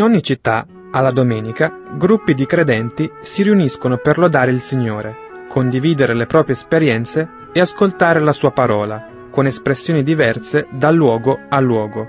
In 0.00 0.06
ogni 0.06 0.22
città, 0.22 0.66
alla 0.92 1.10
domenica, 1.10 1.70
gruppi 1.98 2.32
di 2.32 2.46
credenti 2.46 3.12
si 3.20 3.42
riuniscono 3.42 3.98
per 3.98 4.16
lodare 4.16 4.50
il 4.50 4.62
Signore, 4.62 5.14
condividere 5.46 6.14
le 6.14 6.24
proprie 6.24 6.54
esperienze 6.54 7.28
e 7.52 7.60
ascoltare 7.60 8.18
la 8.18 8.32
sua 8.32 8.50
parola, 8.50 9.06
con 9.30 9.44
espressioni 9.44 10.02
diverse 10.02 10.66
da 10.70 10.90
luogo 10.90 11.38
a 11.50 11.60
luogo. 11.60 12.06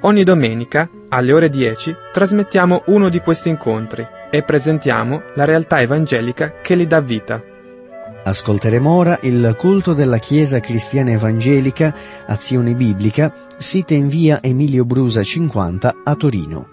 Ogni 0.00 0.24
domenica, 0.24 0.90
alle 1.10 1.32
ore 1.32 1.50
10, 1.50 1.94
trasmettiamo 2.12 2.82
uno 2.86 3.08
di 3.08 3.20
questi 3.20 3.48
incontri 3.48 4.04
e 4.28 4.42
presentiamo 4.42 5.22
la 5.36 5.44
realtà 5.44 5.80
evangelica 5.80 6.54
che 6.62 6.74
li 6.74 6.88
dà 6.88 7.00
vita. 7.00 7.40
Ascolteremo 8.24 8.90
ora 8.90 9.20
il 9.22 9.54
culto 9.56 9.92
della 9.92 10.18
Chiesa 10.18 10.58
Cristiana 10.58 11.12
Evangelica 11.12 11.94
Azione 12.26 12.74
Biblica, 12.74 13.32
sita 13.56 13.94
in 13.94 14.08
via 14.08 14.42
Emilio 14.42 14.84
Brusa 14.84 15.22
50 15.22 15.94
a 16.02 16.14
Torino. 16.16 16.72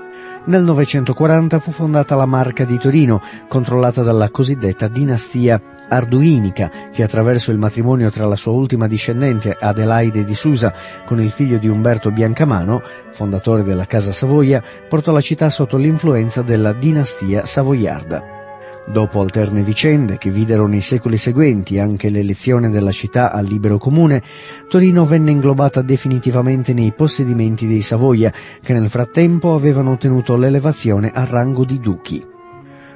Nel 0.43 0.63
940 0.63 1.59
fu 1.59 1.69
fondata 1.69 2.15
la 2.15 2.25
Marca 2.25 2.65
di 2.65 2.79
Torino, 2.79 3.21
controllata 3.47 4.01
dalla 4.01 4.31
cosiddetta 4.31 4.87
dinastia 4.87 5.61
arduinica, 5.87 6.71
che 6.91 7.03
attraverso 7.03 7.51
il 7.51 7.59
matrimonio 7.59 8.09
tra 8.09 8.25
la 8.25 8.35
sua 8.35 8.51
ultima 8.51 8.87
discendente 8.87 9.55
Adelaide 9.59 10.23
di 10.23 10.33
Susa 10.33 10.73
con 11.05 11.21
il 11.21 11.29
figlio 11.29 11.59
di 11.59 11.67
Umberto 11.67 12.09
Biancamano, 12.09 12.81
fondatore 13.11 13.61
della 13.61 13.85
Casa 13.85 14.11
Savoia, 14.11 14.63
portò 14.89 15.11
la 15.11 15.21
città 15.21 15.49
sotto 15.51 15.77
l'influenza 15.77 16.41
della 16.41 16.73
dinastia 16.73 17.45
savoiarda. 17.45 18.40
Dopo 18.85 19.21
alterne 19.21 19.61
vicende 19.61 20.17
che 20.17 20.31
videro 20.31 20.67
nei 20.67 20.81
secoli 20.81 21.17
seguenti 21.17 21.79
anche 21.79 22.09
l'elezione 22.09 22.69
della 22.69 22.91
città 22.91 23.31
al 23.31 23.45
libero 23.45 23.77
comune, 23.77 24.21
Torino 24.67 25.05
venne 25.05 25.31
inglobata 25.31 25.81
definitivamente 25.81 26.73
nei 26.73 26.91
possedimenti 26.91 27.67
dei 27.67 27.81
Savoia, 27.81 28.33
che 28.61 28.73
nel 28.73 28.89
frattempo 28.89 29.53
avevano 29.53 29.91
ottenuto 29.91 30.35
l'elevazione 30.35 31.11
al 31.13 31.27
rango 31.27 31.63
di 31.63 31.79
duchi. 31.79 32.25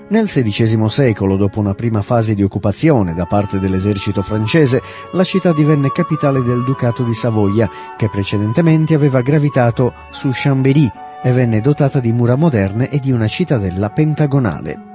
Nel 0.07 0.25
XVI 0.25 0.87
secolo, 0.89 1.35
dopo 1.35 1.59
una 1.59 1.73
prima 1.73 2.01
fase 2.01 2.35
di 2.35 2.43
occupazione 2.43 3.13
da 3.13 3.25
parte 3.25 3.57
dell'esercito 3.57 4.21
francese, 4.21 4.81
la 5.13 5.23
città 5.23 5.53
divenne 5.53 5.91
capitale 5.91 6.43
del 6.43 6.63
Ducato 6.63 7.03
di 7.03 7.13
Savoia, 7.13 7.69
che 7.95 8.09
precedentemente 8.09 8.93
aveva 8.93 9.21
gravitato 9.21 9.93
su 10.11 10.29
Chambéry 10.31 10.91
e 11.23 11.31
venne 11.31 11.61
dotata 11.61 11.99
di 11.99 12.11
mura 12.11 12.35
moderne 12.35 12.89
e 12.89 12.99
di 12.99 13.11
una 13.11 13.27
cittadella 13.27 13.89
pentagonale. 13.89 14.94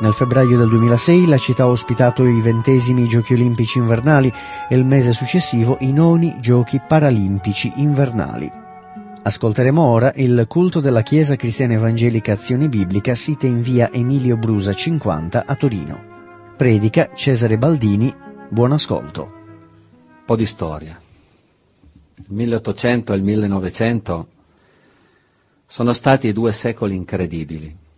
Nel 0.00 0.14
febbraio 0.14 0.56
del 0.56 0.70
2006 0.70 1.26
la 1.26 1.36
città 1.36 1.64
ha 1.64 1.68
ospitato 1.68 2.24
i 2.24 2.40
ventesimi 2.40 3.06
Giochi 3.06 3.34
olimpici 3.34 3.76
invernali 3.76 4.32
e 4.66 4.74
il 4.74 4.86
mese 4.86 5.12
successivo 5.12 5.76
i 5.80 5.92
noni 5.92 6.36
Giochi 6.40 6.80
paralimpici 6.80 7.70
invernali. 7.76 8.50
Ascolteremo 9.22 9.82
ora 9.82 10.10
il 10.14 10.46
culto 10.48 10.80
della 10.80 11.02
Chiesa 11.02 11.36
Cristiana 11.36 11.74
Evangelica 11.74 12.32
Azione 12.32 12.70
Biblica 12.70 13.14
sita 13.14 13.46
in 13.46 13.60
via 13.60 13.92
Emilio 13.92 14.38
Brusa 14.38 14.72
50 14.72 15.44
a 15.44 15.54
Torino. 15.54 16.02
Predica 16.56 17.10
Cesare 17.14 17.58
Baldini. 17.58 18.10
Buon 18.48 18.72
ascolto. 18.72 19.22
Un 19.24 20.24
po' 20.24 20.36
di 20.36 20.46
storia. 20.46 20.98
Il 22.16 22.24
1800 22.26 23.12
e 23.12 23.16
il 23.16 23.22
1900 23.22 24.28
sono 25.66 25.92
stati 25.92 26.32
due 26.32 26.54
secoli 26.54 26.94
incredibili 26.94 27.88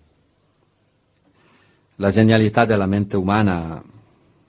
la 2.03 2.11
genialità 2.11 2.65
della 2.65 2.87
mente 2.87 3.17
umana 3.17 3.81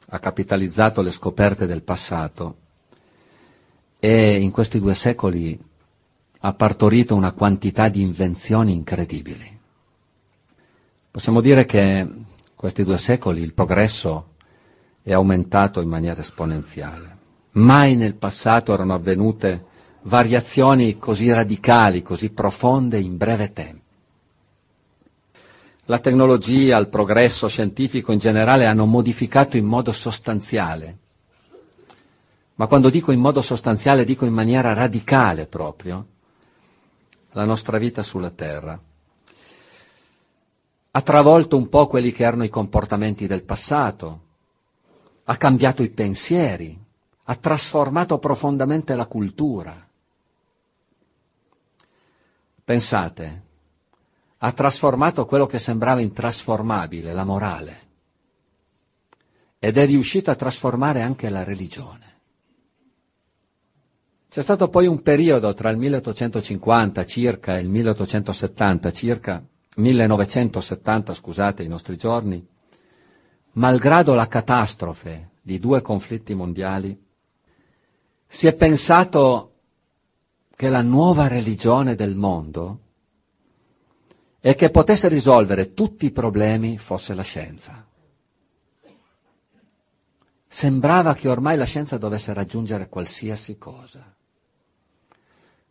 ha 0.10 0.20
capitalizzato 0.20 1.04
le 1.04 1.12
scoperte 1.12 1.68
del 1.68 1.84
passato 1.84 2.58
e 4.00 4.42
in 4.42 4.50
questi 4.50 4.80
due 4.80 4.96
secoli 4.96 5.58
ha 6.40 6.54
partorito 6.54 7.14
una 7.14 7.32
quantità 7.32 7.90
di 7.90 8.02
invenzioni 8.02 8.74
incredibili. 8.74 9.60
Possiamo 11.12 11.42
dire 11.42 11.66
che 11.66 11.80
in 11.80 12.24
questi 12.56 12.84
due 12.84 12.98
secoli 12.98 13.44
il 13.44 13.54
progresso 13.54 14.30
è 15.04 15.14
aumentato 15.14 15.80
in 15.80 15.90
maniera 15.90 16.22
esponenziale. 16.22 17.18
Mai 17.52 17.96
nel 17.96 18.16
passato 18.16 18.74
erano 18.74 18.96
avvenute 18.96 19.66
variazioni 20.02 20.98
così 20.98 21.32
radicali, 21.32 22.02
così 22.02 22.32
profonde 22.32 22.98
in 22.98 23.16
breve 23.16 23.54
tempo. 23.54 23.83
La 25.88 26.00
tecnologia, 26.00 26.78
il 26.78 26.88
progresso 26.88 27.50
scientifico 27.50 28.14
in 28.14 28.20
generale 28.20 28.66
hanno 28.66 28.86
modificato 28.86 29.58
in 29.58 29.66
modo 29.66 29.92
sostanziale. 29.92 30.98
Ma 32.56 32.68
quando 32.68 32.90
dico 32.90 33.12
in 33.12 33.20
modo 33.20 33.42
sostanziale 33.42 34.06
dico 34.06 34.24
in 34.24 34.34
maniera 34.34 34.72
radicale 34.74 35.46
proprio 35.46 36.08
la 37.32 37.44
nostra 37.44 37.78
vita 37.78 38.02
sulla 38.02 38.30
Terra. 38.30 38.80
Ha 40.92 41.02
travolto 41.02 41.58
un 41.58 41.68
po' 41.68 41.88
quelli 41.88 42.14
che 42.14 42.24
erano 42.24 42.46
i 42.46 42.50
comportamenti 42.50 43.28
del 43.28 43.42
passato, 43.42 44.22
ha 45.26 45.36
cambiato 45.36 45.84
i 45.84 45.90
pensieri, 45.90 46.80
ha 47.24 47.36
trasformato 47.36 48.20
profondamente 48.20 48.96
la 48.96 49.08
cultura. 49.08 49.76
Pensate, 52.64 53.42
ha 54.46 54.52
trasformato 54.52 55.26
quello 55.26 55.46
che 55.46 55.58
sembrava 55.58 56.02
intrasformabile, 56.02 57.14
la 57.14 57.24
morale, 57.24 57.80
ed 59.58 59.78
è 59.78 59.86
riuscito 59.86 60.32
a 60.32 60.36
trasformare 60.36 61.02
anche 61.02 61.30
la 61.30 61.46
religione. 61.46 62.12
C'è 64.30 64.42
stato 64.42 64.68
poi 64.68 64.86
un 64.86 65.02
periodo 65.02 65.54
tra 65.54 65.70
il 65.70 65.78
1850 65.78 67.06
circa 67.06 67.56
e 67.56 67.62
il 67.62 67.70
1870 67.70 68.92
circa, 68.92 69.42
1970 69.76 71.14
scusate 71.14 71.64
i 71.64 71.70
nostri 71.70 71.96
giorni, 71.96 72.46
malgrado 73.54 74.14
la 74.14 74.28
catastrofe 74.28 75.30
di 75.42 75.58
due 75.58 75.82
conflitti 75.82 76.34
mondiali, 76.34 77.02
si 78.28 78.48
è 78.48 78.54
pensato 78.54 79.54
che 80.54 80.68
la 80.68 80.82
nuova 80.82 81.30
religione 81.30 81.96
del 81.96 82.16
mondo 82.16 82.80
e 84.46 84.56
che 84.56 84.72
potesse 84.72 85.08
risolvere 85.08 85.74
tutti 85.74 86.08
i 86.08 86.12
problemi 86.12 86.78
fosse 86.78 87.14
la 87.14 87.22
scienza. 87.22 87.88
Sembrava 90.46 91.14
che 91.14 91.30
ormai 91.30 91.56
la 91.56 91.64
scienza 91.64 91.98
dovesse 91.98 92.34
raggiungere 92.34 92.90
qualsiasi 92.90 93.58
cosa. 93.58 94.04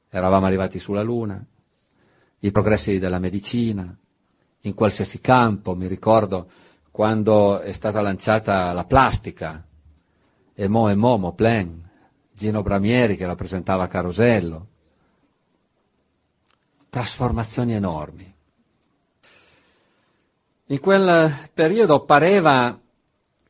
Eravamo 0.08 0.46
arrivati 0.46 0.78
sulla 0.78 1.02
Luna, 1.02 1.44
i 2.38 2.50
progressi 2.50 2.98
della 2.98 3.18
medicina, 3.18 3.94
in 4.60 4.72
qualsiasi 4.72 5.20
campo, 5.20 5.76
mi 5.76 5.86
ricordo 5.86 6.48
quando 6.90 7.58
è 7.58 7.72
stata 7.72 8.00
lanciata 8.00 8.72
la 8.72 8.84
plastica, 8.84 9.62
e 10.54 10.66
mo 10.66 10.88
e 10.88 10.94
mo, 10.94 11.18
Moplen, 11.18 11.90
Gino 12.32 12.62
Bramieri 12.62 13.18
che 13.18 13.26
la 13.26 13.34
presentava 13.34 13.82
a 13.82 13.88
Carosello, 13.88 14.66
trasformazioni 16.88 17.74
enormi. 17.74 18.31
In 20.66 20.78
quel 20.78 21.50
periodo 21.52 22.04
pareva 22.04 22.78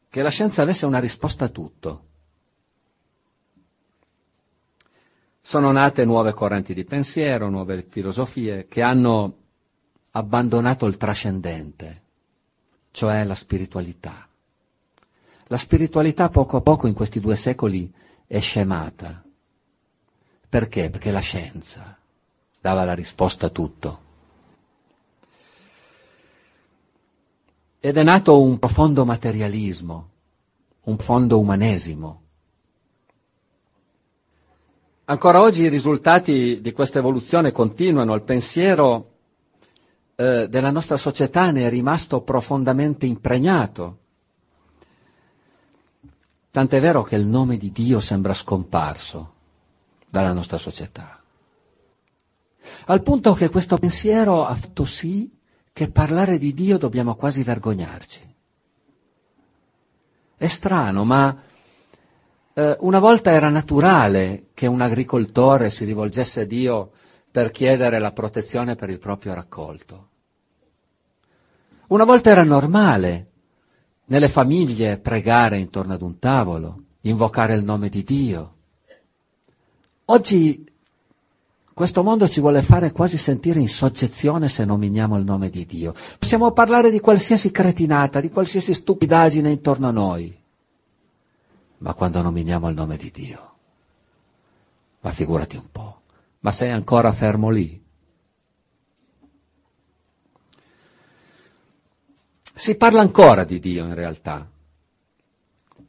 che 0.09 0.23
la 0.23 0.31
scienza 0.31 0.63
avesse 0.63 0.87
una 0.87 0.99
risposta 0.99 1.47
a 1.47 1.49
tutto. 1.49 2.07
Sono 5.41 5.73
nate 5.73 6.05
nuove 6.05 6.33
correnti 6.33 6.75
di 6.75 6.85
pensiero, 6.85 7.49
nuove 7.49 7.83
filosofie 7.89 8.67
che 8.69 8.83
hanno 8.83 9.37
abbandonato 10.13 10.87
il 10.87 10.97
trascendente, 10.97 12.03
cioè 12.91 13.25
la 13.25 13.35
spiritualità. 13.35 14.29
La 15.47 15.57
spiritualità 15.57 16.29
poco 16.29 16.59
a 16.59 16.61
poco 16.61 16.87
in 16.87 16.95
questi 16.95 17.21
due 17.21 17.37
secoli 17.37 17.93
è 18.27 18.41
scemata. 18.41 19.23
Perché? 20.49 20.91
Perché 20.91 21.11
la 21.11 21.21
scienza 21.21 21.99
dava 22.61 22.85
la 22.85 22.95
risposta 22.95 23.47
a 23.47 23.51
tutto. 23.51 24.11
Ed 27.85 27.97
è 27.97 28.05
nato 28.05 28.41
un 28.41 28.61
profondo 28.61 29.05
materialismo, 29.05 30.11
un 30.85 30.95
profondo 30.95 31.41
umanesimo. 31.41 32.23
Ancora 35.07 35.41
oggi 35.41 35.63
i 35.63 35.69
risultati 35.69 36.61
di 36.61 36.71
questa 36.71 37.01
evoluzione 37.01 37.51
continuano, 37.51 38.15
il 38.15 38.23
pensiero 38.23 39.15
eh, 40.15 40.47
della 40.49 40.71
nostra 40.71 40.97
società 40.97 41.51
ne 41.51 41.67
è 41.67 41.69
rimasto 41.71 42.21
profondamente 42.21 43.05
impregnato. 43.07 43.99
Tant'è 46.53 46.81
vero 46.81 47.03
che 47.03 47.17
il 47.17 47.27
nome 47.27 47.57
di 47.57 47.73
Dio 47.73 47.99
sembra 47.99 48.33
scomparso 48.33 49.33
dalla 50.09 50.33
nostra 50.33 50.57
società. 50.57 51.21
Al 52.87 53.03
punto 53.03 53.33
che 53.33 53.49
questo 53.49 53.77
pensiero 53.77 54.45
ha 54.45 54.55
fatto 54.55 54.85
sì 54.85 55.41
che 55.73 55.91
parlare 55.91 56.39
di 56.39 56.53
Dio 56.53 56.77
dobbiamo 56.79 57.15
quasi 57.15 57.43
vergognarci. 57.43 58.35
È 60.37 60.47
strano, 60.47 61.05
ma 61.05 61.43
eh, 62.55 62.77
una 62.81 62.99
volta 62.99 63.31
era 63.31 63.49
naturale 63.49 64.49
che 64.55 64.67
un 64.67 64.81
agricoltore 64.81 65.71
si 65.71 65.85
rivolgesse 65.85 66.43
a 66.43 66.45
Dio 66.45 66.91
per 67.31 67.51
chiedere 67.51 67.99
la 67.99 68.13
protezione 68.13 68.77
per 68.77 68.91
il 68.91 68.99
proprio 68.99 69.33
raccolto. 69.33 70.09
Una 71.89 72.05
volta 72.05 72.31
era 72.31 72.43
normale 72.43 73.31
nelle 74.07 74.29
famiglie 74.29 74.99
pregare 74.99 75.59
intorno 75.59 75.95
ad 75.95 76.03
un 76.03 76.19
tavolo, 76.19 76.83
invocare 77.03 77.55
il 77.55 77.65
nome 77.65 77.89
di 77.89 78.03
Dio. 78.05 78.55
Oggi 80.07 80.71
questo 81.75 82.03
mondo 82.03 82.29
ci 82.29 82.41
vuole 82.41 82.61
fare 82.61 82.93
quasi 82.93 83.17
sentire 83.17 83.59
in 83.59 83.69
soggezione 83.69 84.51
se 84.51 84.65
nominiamo 84.67 85.17
il 85.17 85.25
nome 85.25 85.49
di 85.49 85.65
Dio. 85.65 85.95
Possiamo 86.19 86.53
parlare 86.53 86.91
di 86.91 87.01
qualsiasi 87.01 87.51
cretinata, 87.51 88.21
di 88.21 88.29
qualsiasi 88.29 88.75
stupidaggine 88.75 89.51
intorno 89.51 89.89
a 89.89 89.91
noi, 89.91 90.39
ma 91.79 91.95
quando 91.95 92.21
nominiamo 92.21 92.69
il 92.69 92.75
nome 92.75 92.99
di 92.99 93.11
Dio, 93.11 93.55
ma 95.01 95.11
figurati 95.13 95.57
un 95.57 95.71
po', 95.73 96.03
ma 96.41 96.53
sei 96.53 96.71
ancora 96.71 97.11
fermo 97.11 97.49
lì? 97.49 97.81
Si 102.55 102.77
parla 102.77 103.01
ancora 103.01 103.45
di 103.45 103.59
Dio 103.59 103.87
in 103.87 103.95
realtà, 103.95 104.47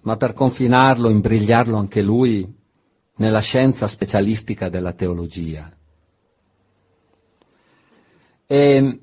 ma 0.02 0.16
per 0.16 0.32
confinarlo, 0.32 1.10
imbrigliarlo 1.10 1.76
anche 1.76 2.02
lui, 2.02 2.62
nella 3.24 3.40
scienza 3.40 3.88
specialistica 3.88 4.68
della 4.68 4.92
teologia. 4.92 5.72
E, 8.46 9.00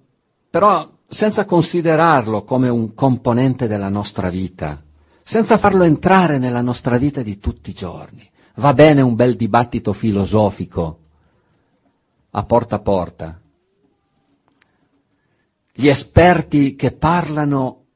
però 0.50 0.89
senza 1.09 1.47
considerarlo 1.47 2.45
come 2.45 2.69
un 2.69 2.93
componente 2.93 3.67
della 3.67 3.89
nostra 3.89 4.29
vita, 4.29 4.81
senza 5.23 5.57
farlo 5.57 5.85
entrare 5.85 6.39
nella 6.39 6.61
nostra 6.61 6.99
vita 6.99 7.23
di 7.23 7.39
tutti 7.39 7.71
i 7.71 7.75
giorni. 7.75 8.29
Va 8.57 8.75
bene 8.75 9.00
un 9.00 9.15
bel 9.15 9.37
dibattito 9.37 9.93
filosofico 9.95 10.99
a 12.31 12.45
porta 12.45 12.77
a 12.77 12.81
porta. 12.81 13.41
Gli 15.73 15.89
esperti 15.89 16.77
che 16.77 16.93
parlano 16.93 17.87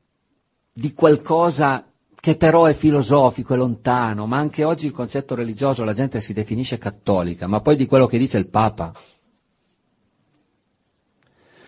di 0.73 0.95
qualcosa 0.95 1.85
che 2.25 2.37
però 2.38 2.64
è 2.64 2.73
filosofico, 2.73 3.52
è 3.52 3.57
lontano, 3.59 4.25
ma 4.25 4.38
anche 4.38 4.64
oggi 4.64 4.87
il 4.87 4.93
concetto 4.93 5.35
religioso 5.35 5.85
la 5.85 5.93
gente 5.93 6.23
si 6.23 6.33
definisce 6.33 6.78
cattolica, 6.78 7.47
ma 7.47 7.61
poi 7.61 7.76
di 7.76 7.85
quello 7.85 8.07
che 8.07 8.16
dice 8.16 8.38
il 8.38 8.49
Papa. 8.49 8.95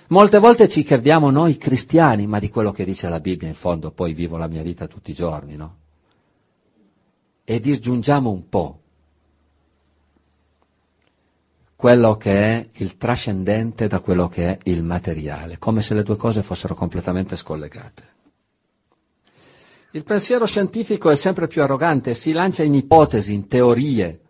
Molte 0.08 0.38
volte 0.38 0.66
ci 0.66 0.82
crediamo 0.82 1.28
noi 1.28 1.58
cristiani, 1.58 2.26
ma 2.26 2.38
di 2.38 2.48
quello 2.48 2.72
che 2.72 2.86
dice 2.86 3.10
la 3.10 3.20
Bibbia 3.20 3.48
in 3.48 3.54
fondo 3.54 3.90
poi 3.90 4.14
vivo 4.14 4.38
la 4.38 4.46
mia 4.46 4.62
vita 4.62 4.86
tutti 4.86 5.10
i 5.10 5.14
giorni, 5.14 5.56
no? 5.56 5.76
E 7.44 7.60
disgiungiamo 7.60 8.30
un 8.30 8.48
po' 8.48 8.80
quello 11.76 12.16
che 12.16 12.32
è 12.32 12.68
il 12.76 12.96
trascendente 12.96 13.88
da 13.88 14.00
quello 14.00 14.28
che 14.28 14.52
è 14.52 14.58
il 14.70 14.82
materiale, 14.82 15.58
come 15.58 15.82
se 15.82 15.92
le 15.92 16.02
due 16.02 16.16
cose 16.16 16.42
fossero 16.42 16.74
completamente 16.74 17.36
scollegate. 17.36 18.14
Il 19.90 20.02
pensiero 20.04 20.46
scientifico 20.46 21.10
è 21.10 21.16
sempre 21.16 21.46
più 21.46 21.62
arrogante, 21.62 22.14
si 22.14 22.32
lancia 22.32 22.62
in 22.62 22.74
ipotesi, 22.74 23.32
in 23.32 23.48
teorie, 23.48 24.20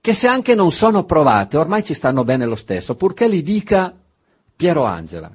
che 0.00 0.14
se 0.14 0.28
anche 0.28 0.54
non 0.54 0.70
sono 0.70 1.04
provate, 1.04 1.56
ormai 1.56 1.82
ci 1.82 1.92
stanno 1.92 2.22
bene 2.22 2.46
lo 2.46 2.54
stesso, 2.54 2.94
purché 2.94 3.26
li 3.26 3.42
dica 3.42 3.92
Piero 4.54 4.84
Angela, 4.84 5.30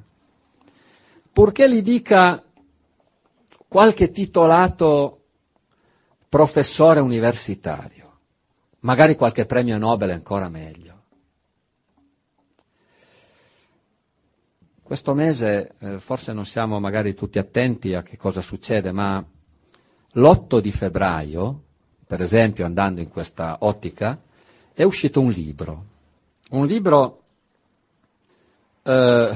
purché 1.34 1.68
li 1.68 1.82
dica 1.82 2.42
qualche 3.68 4.12
titolato 4.12 5.24
professore 6.30 7.02
universitario, 7.02 8.20
magari 8.80 9.16
qualche 9.16 9.46
premio 9.46 9.78
Nobel 9.78 10.12
ancora 10.12 10.48
meglio. 10.48 10.91
Questo 14.92 15.14
mese 15.14 15.76
eh, 15.80 16.00
forse 16.00 16.34
non 16.34 16.46
siamo 16.46 16.78
magari 16.82 17.14
tutti 17.14 17.40
attenti 17.40 17.94
a 17.94 18.04
che 18.04 18.18
cosa 18.18 18.42
succede, 18.42 18.92
ma 18.92 19.24
l'8 20.12 20.60
di 20.60 20.72
febbraio, 20.74 21.62
per 22.06 22.22
esempio 22.22 22.66
andando 22.66 23.00
in 23.00 23.08
questa 23.08 23.56
ottica, 23.62 24.20
è 24.74 24.84
uscito 24.84 25.22
un 25.22 25.32
libro, 25.32 25.86
un 26.50 26.66
libro 26.66 27.22
eh, 28.84 29.34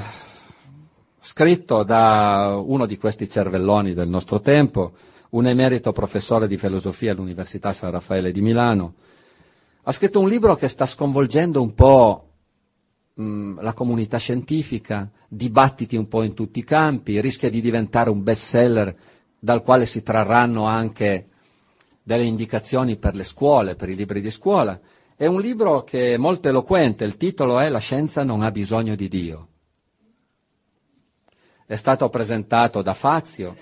scritto 1.20 1.82
da 1.84 2.62
uno 2.62 2.84
di 2.84 2.98
questi 2.98 3.26
cervelloni 3.26 3.94
del 3.94 4.10
nostro 4.10 4.42
tempo, 4.42 4.92
un 5.30 5.46
emerito 5.46 5.90
professore 5.92 6.48
di 6.48 6.58
filosofia 6.58 7.12
all'Università 7.12 7.72
San 7.72 7.92
Raffaele 7.92 8.30
di 8.30 8.42
Milano. 8.42 8.92
Ha 9.84 9.92
scritto 9.92 10.20
un 10.20 10.28
libro 10.28 10.54
che 10.54 10.68
sta 10.68 10.84
sconvolgendo 10.84 11.62
un 11.62 11.72
po' 11.72 12.26
mh, 13.16 13.60
la 13.60 13.72
comunità 13.72 14.18
scientifica, 14.18 15.10
dibattiti 15.28 15.96
un 15.96 16.08
po' 16.08 16.22
in 16.22 16.34
tutti 16.34 16.58
i 16.58 16.64
campi, 16.64 17.20
rischia 17.20 17.50
di 17.50 17.60
diventare 17.60 18.10
un 18.10 18.22
bestseller 18.22 18.96
dal 19.38 19.62
quale 19.62 19.86
si 19.86 20.02
trarranno 20.02 20.64
anche 20.64 21.28
delle 22.02 22.24
indicazioni 22.24 22.96
per 22.96 23.14
le 23.14 23.24
scuole, 23.24 23.74
per 23.74 23.88
i 23.88 23.94
libri 23.94 24.20
di 24.20 24.30
scuola. 24.30 24.78
È 25.16 25.26
un 25.26 25.40
libro 25.40 25.82
che 25.82 26.14
è 26.14 26.16
molto 26.16 26.48
eloquente, 26.48 27.04
il 27.04 27.16
titolo 27.16 27.58
è 27.58 27.68
La 27.68 27.78
scienza 27.78 28.22
non 28.22 28.42
ha 28.42 28.50
bisogno 28.50 28.94
di 28.94 29.08
Dio. 29.08 29.48
È 31.64 31.74
stato 31.74 32.08
presentato 32.08 32.80
da 32.82 32.94
Fazio, 32.94 33.56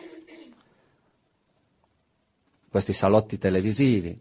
questi 2.68 2.92
salotti 2.92 3.38
televisivi, 3.38 4.18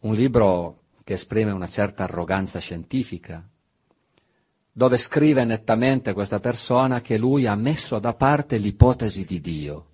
un 0.00 0.14
libro 0.14 0.82
che 1.02 1.14
esprime 1.14 1.50
una 1.50 1.68
certa 1.68 2.04
arroganza 2.04 2.58
scientifica, 2.58 3.46
dove 4.76 4.98
scrive 4.98 5.44
nettamente 5.44 6.12
questa 6.12 6.40
persona 6.40 7.00
che 7.00 7.16
lui 7.16 7.46
ha 7.46 7.54
messo 7.54 8.00
da 8.00 8.12
parte 8.12 8.56
l'ipotesi 8.56 9.24
di 9.24 9.40
Dio. 9.40 9.86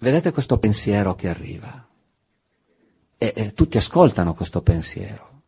Vedete 0.00 0.32
questo 0.32 0.58
pensiero 0.58 1.14
che 1.14 1.28
arriva 1.28 1.86
e, 3.16 3.32
e 3.36 3.52
tutti 3.52 3.76
ascoltano 3.76 4.34
questo 4.34 4.62
pensiero. 4.62 5.42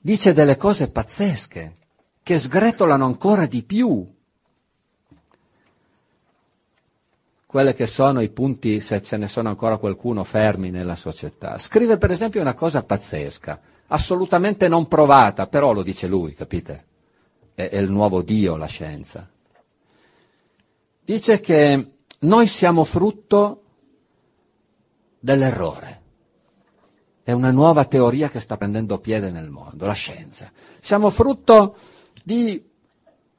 Dice 0.00 0.32
delle 0.32 0.56
cose 0.56 0.90
pazzesche 0.90 1.76
che 2.20 2.38
sgretolano 2.40 3.04
ancora 3.04 3.46
di 3.46 3.62
più 3.62 4.04
quelle 7.46 7.72
che 7.72 7.86
sono 7.86 8.20
i 8.20 8.30
punti, 8.30 8.80
se 8.80 9.00
ce 9.00 9.16
ne 9.16 9.28
sono 9.28 9.48
ancora 9.48 9.76
qualcuno, 9.76 10.24
fermi 10.24 10.70
nella 10.70 10.96
società. 10.96 11.56
Scrive 11.56 11.98
per 11.98 12.10
esempio 12.10 12.40
una 12.40 12.54
cosa 12.54 12.82
pazzesca, 12.82 13.60
assolutamente 13.88 14.68
non 14.68 14.86
provata, 14.88 15.46
però 15.46 15.72
lo 15.72 15.82
dice 15.82 16.06
lui, 16.06 16.34
capite? 16.34 16.86
È, 17.54 17.68
è 17.68 17.78
il 17.78 17.90
nuovo 17.90 18.22
Dio 18.22 18.56
la 18.56 18.66
scienza. 18.66 19.28
Dice 21.04 21.40
che 21.40 21.92
noi 22.20 22.46
siamo 22.46 22.84
frutto 22.84 23.62
dell'errore. 25.18 25.96
È 27.22 27.32
una 27.32 27.50
nuova 27.50 27.84
teoria 27.84 28.28
che 28.28 28.40
sta 28.40 28.56
prendendo 28.56 28.98
piede 28.98 29.30
nel 29.30 29.50
mondo, 29.50 29.86
la 29.86 29.92
scienza. 29.92 30.50
Siamo 30.80 31.10
frutto 31.10 31.76
di 32.22 32.62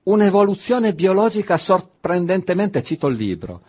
un'evoluzione 0.03 0.93
biologica 0.93 1.57
sorprendentemente, 1.57 2.83
cito 2.83 3.07
il 3.07 3.15
libro, 3.15 3.61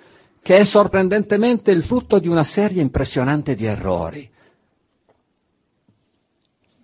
che 0.43 0.59
è 0.59 0.65
sorprendentemente 0.65 1.71
il 1.71 1.83
frutto 1.83 2.19
di 2.19 2.29
una 2.29 2.45
serie 2.45 2.83
impressionante 2.83 3.55
di 3.55 3.67
errori. 3.67 4.31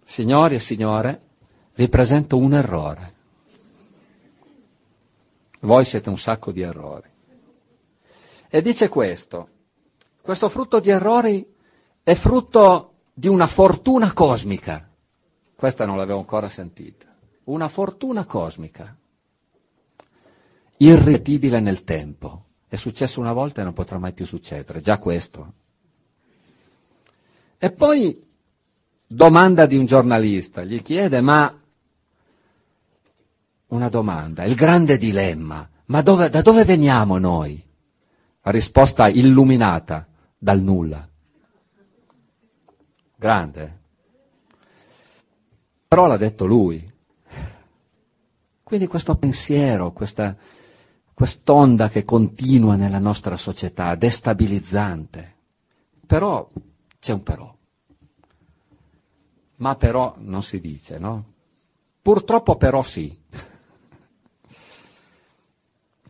Signori 0.08 0.54
e 0.54 0.60
signore, 0.60 1.20
vi 1.74 1.88
presento 1.88 2.38
un 2.38 2.54
errore. 2.54 3.14
Voi 5.62 5.84
siete 5.84 6.08
un 6.08 6.16
sacco 6.16 6.52
di 6.52 6.60
errori. 6.60 7.10
E 8.48 8.62
dice 8.62 8.88
questo, 8.88 9.48
questo 10.22 10.48
frutto 10.48 10.78
di 10.78 10.90
errori 10.90 11.44
è 12.04 12.14
frutto 12.14 12.92
di 13.12 13.26
una 13.26 13.48
fortuna 13.48 14.12
cosmica. 14.12 14.88
Questa 15.56 15.84
non 15.84 15.96
l'avevo 15.96 16.20
ancora 16.20 16.48
sentita. 16.48 17.12
Una 17.44 17.66
fortuna 17.66 18.24
cosmica, 18.24 18.96
irripetibile 20.76 21.58
nel 21.58 21.82
tempo. 21.82 22.44
È 22.68 22.76
successo 22.76 23.18
una 23.18 23.32
volta 23.32 23.60
e 23.60 23.64
non 23.64 23.72
potrà 23.72 23.98
mai 23.98 24.12
più 24.12 24.24
succedere, 24.24 24.80
già 24.80 24.98
questo. 24.98 25.52
E 27.58 27.72
poi 27.72 28.25
domanda 29.06 29.66
di 29.66 29.76
un 29.76 29.86
giornalista, 29.86 30.64
gli 30.64 30.82
chiede, 30.82 31.20
ma 31.20 31.52
una 33.68 33.88
domanda, 33.88 34.44
il 34.44 34.54
grande 34.54 34.98
dilemma, 34.98 35.68
ma 35.86 36.02
dove, 36.02 36.28
da 36.28 36.42
dove 36.42 36.64
veniamo 36.64 37.18
noi? 37.18 37.62
La 38.42 38.50
risposta 38.50 39.08
illuminata, 39.08 40.06
dal 40.38 40.60
nulla. 40.60 41.08
Grande. 43.16 43.78
Però 45.88 46.06
l'ha 46.06 46.16
detto 46.16 46.46
lui. 46.46 46.94
Quindi 48.62 48.86
questo 48.86 49.16
pensiero, 49.16 49.92
questa, 49.92 50.36
quest'onda 51.14 51.88
che 51.88 52.04
continua 52.04 52.76
nella 52.76 52.98
nostra 52.98 53.36
società, 53.36 53.94
destabilizzante. 53.94 55.34
Però 56.06 56.48
c'è 56.98 57.12
un 57.12 57.22
però. 57.22 57.55
Ma 59.56 59.74
però 59.76 60.14
non 60.18 60.42
si 60.42 60.60
dice, 60.60 60.98
no? 60.98 61.32
Purtroppo 62.02 62.56
però 62.56 62.82
sì. 62.82 63.16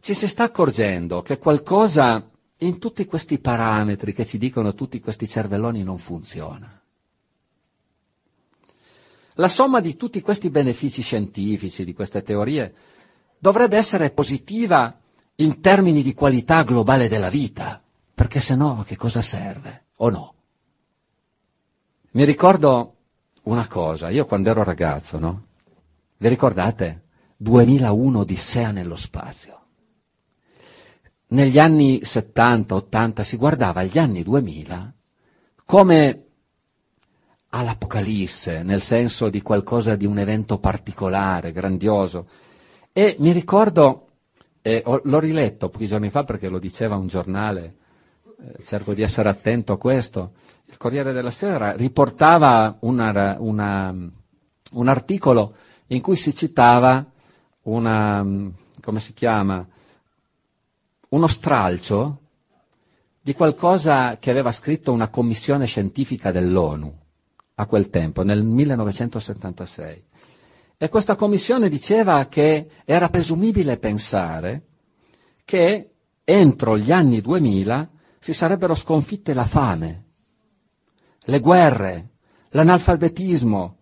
Ci 0.00 0.14
si 0.14 0.28
sta 0.28 0.44
accorgendo 0.44 1.22
che 1.22 1.38
qualcosa 1.38 2.28
in 2.60 2.78
tutti 2.78 3.04
questi 3.04 3.38
parametri 3.38 4.12
che 4.12 4.24
ci 4.24 4.38
dicono 4.38 4.74
tutti 4.74 5.00
questi 5.00 5.28
cervelloni 5.28 5.82
non 5.82 5.98
funziona. 5.98 6.80
La 9.34 9.48
somma 9.48 9.80
di 9.80 9.96
tutti 9.96 10.22
questi 10.22 10.48
benefici 10.48 11.02
scientifici, 11.02 11.84
di 11.84 11.92
queste 11.92 12.22
teorie, 12.22 12.74
dovrebbe 13.38 13.76
essere 13.76 14.10
positiva 14.10 14.98
in 15.36 15.60
termini 15.60 16.02
di 16.02 16.14
qualità 16.14 16.62
globale 16.62 17.08
della 17.08 17.28
vita, 17.28 17.82
perché 18.14 18.40
se 18.40 18.54
no 18.54 18.82
che 18.86 18.96
cosa 18.96 19.20
serve? 19.20 19.84
O 19.96 20.08
no? 20.08 20.34
Mi 22.12 22.24
ricordo 22.24 22.95
una 23.46 23.66
cosa, 23.68 24.10
io 24.10 24.26
quando 24.26 24.50
ero 24.50 24.64
ragazzo, 24.64 25.18
no? 25.18 25.44
Vi 26.16 26.28
ricordate? 26.28 27.02
2001 27.36 28.18
Odissea 28.18 28.70
nello 28.70 28.96
spazio. 28.96 29.60
Negli 31.28 31.58
anni 31.58 32.00
70-80 32.02 33.22
si 33.22 33.36
guardava 33.36 33.80
agli 33.80 33.98
anni 33.98 34.22
2000 34.22 34.94
come 35.64 36.24
all'Apocalisse, 37.48 38.62
nel 38.62 38.82
senso 38.82 39.28
di 39.28 39.42
qualcosa 39.42 39.96
di 39.96 40.06
un 40.06 40.18
evento 40.18 40.58
particolare, 40.58 41.52
grandioso. 41.52 42.28
E 42.92 43.16
mi 43.18 43.32
ricordo, 43.32 44.08
eh, 44.62 44.82
l'ho 44.84 45.18
riletto 45.18 45.68
pochi 45.68 45.86
giorni 45.86 46.10
fa 46.10 46.24
perché 46.24 46.48
lo 46.48 46.58
diceva 46.58 46.96
un 46.96 47.06
giornale, 47.06 47.76
eh, 48.40 48.62
cerco 48.62 48.94
di 48.94 49.02
essere 49.02 49.28
attento 49.28 49.72
a 49.72 49.78
questo, 49.78 50.32
il 50.66 50.76
Corriere 50.76 51.12
della 51.12 51.30
Sera 51.30 51.72
riportava 51.72 52.76
una, 52.80 53.36
una, 53.38 53.94
un 54.72 54.88
articolo 54.88 55.54
in 55.88 56.00
cui 56.00 56.16
si 56.16 56.34
citava 56.34 57.04
una, 57.62 58.24
si 58.96 59.12
chiama, 59.12 59.66
uno 61.08 61.26
stralcio 61.26 62.20
di 63.20 63.32
qualcosa 63.32 64.16
che 64.18 64.30
aveva 64.30 64.52
scritto 64.52 64.92
una 64.92 65.08
commissione 65.08 65.66
scientifica 65.66 66.30
dell'ONU 66.30 66.94
a 67.54 67.66
quel 67.66 67.90
tempo, 67.90 68.22
nel 68.22 68.42
1976. 68.42 70.04
E 70.78 70.88
questa 70.88 71.16
commissione 71.16 71.68
diceva 71.68 72.26
che 72.26 72.68
era 72.84 73.08
presumibile 73.08 73.78
pensare 73.78 74.62
che 75.44 75.90
entro 76.22 76.76
gli 76.76 76.92
anni 76.92 77.20
2000 77.20 77.90
si 78.18 78.34
sarebbero 78.34 78.74
sconfitte 78.74 79.32
la 79.32 79.44
fame, 79.44 80.04
le 81.28 81.40
guerre, 81.40 82.08
l'analfabetismo, 82.50 83.76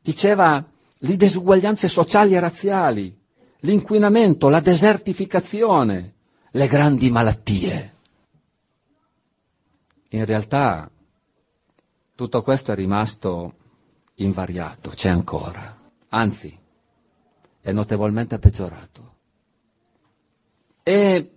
diceva 0.00 0.64
le 0.98 1.16
disuguaglianze 1.16 1.88
sociali 1.88 2.34
e 2.34 2.40
razziali, 2.40 3.20
l'inquinamento, 3.60 4.48
la 4.48 4.60
desertificazione, 4.60 6.14
le 6.50 6.66
grandi 6.66 7.10
malattie. 7.10 7.92
In 10.10 10.24
realtà 10.24 10.90
tutto 12.14 12.42
questo 12.42 12.72
è 12.72 12.74
rimasto 12.74 13.54
invariato, 14.16 14.90
c'è 14.90 15.08
ancora, 15.08 15.80
anzi 16.08 16.58
è 17.60 17.70
notevolmente 17.72 18.38
peggiorato. 18.38 19.10
E 20.82 21.30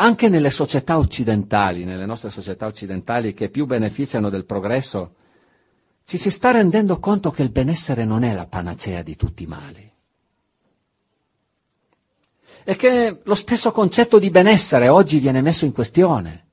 anche 0.00 0.30
nelle 0.30 0.50
società 0.50 0.96
occidentali, 0.96 1.84
nelle 1.84 2.06
nostre 2.06 2.30
società 2.30 2.64
occidentali 2.66 3.34
che 3.34 3.50
più 3.50 3.66
beneficiano 3.66 4.30
del 4.30 4.46
progresso, 4.46 5.14
ci 6.04 6.16
si 6.16 6.30
sta 6.30 6.50
rendendo 6.52 6.98
conto 6.98 7.30
che 7.30 7.42
il 7.42 7.50
benessere 7.50 8.06
non 8.06 8.22
è 8.24 8.32
la 8.32 8.46
panacea 8.46 9.02
di 9.02 9.14
tutti 9.14 9.42
i 9.42 9.46
mali. 9.46 9.92
E 12.64 12.76
che 12.76 13.20
lo 13.22 13.34
stesso 13.34 13.72
concetto 13.72 14.18
di 14.18 14.30
benessere 14.30 14.88
oggi 14.88 15.18
viene 15.18 15.42
messo 15.42 15.66
in 15.66 15.72
questione. 15.72 16.46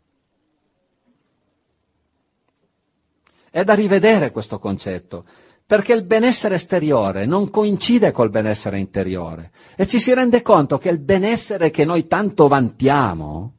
È 3.49 3.63
da 3.63 3.73
rivedere 3.73 4.29
questo 4.31 4.59
concetto, 4.59 5.25
perché 5.67 5.91
il 5.91 6.05
benessere 6.05 6.55
esteriore 6.55 7.25
non 7.25 7.49
coincide 7.49 8.13
col 8.13 8.29
benessere 8.29 8.79
interiore 8.79 9.51
e 9.75 9.85
ci 9.85 9.99
si 9.99 10.13
rende 10.13 10.41
conto 10.41 10.77
che 10.77 10.87
il 10.87 10.97
benessere 10.97 11.71
che 11.71 11.83
noi 11.83 12.07
tanto 12.07 12.47
vantiamo 12.47 13.55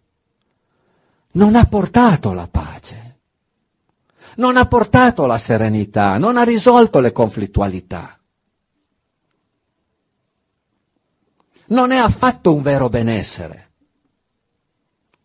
non 1.33 1.55
ha 1.55 1.67
portato 1.67 2.33
la 2.33 2.49
pace, 2.49 3.19
non 4.37 4.57
ha 4.57 4.65
portato 4.65 5.27
la 5.27 5.37
serenità, 5.37 6.17
non 6.17 6.39
ha 6.39 6.45
risolto 6.45 6.99
le 6.99 7.13
conflittualità. 7.13 8.19
Non 11.67 11.91
è 11.91 11.99
affatto 11.99 12.55
un 12.55 12.63
vero 12.63 12.89
benessere, 12.89 13.73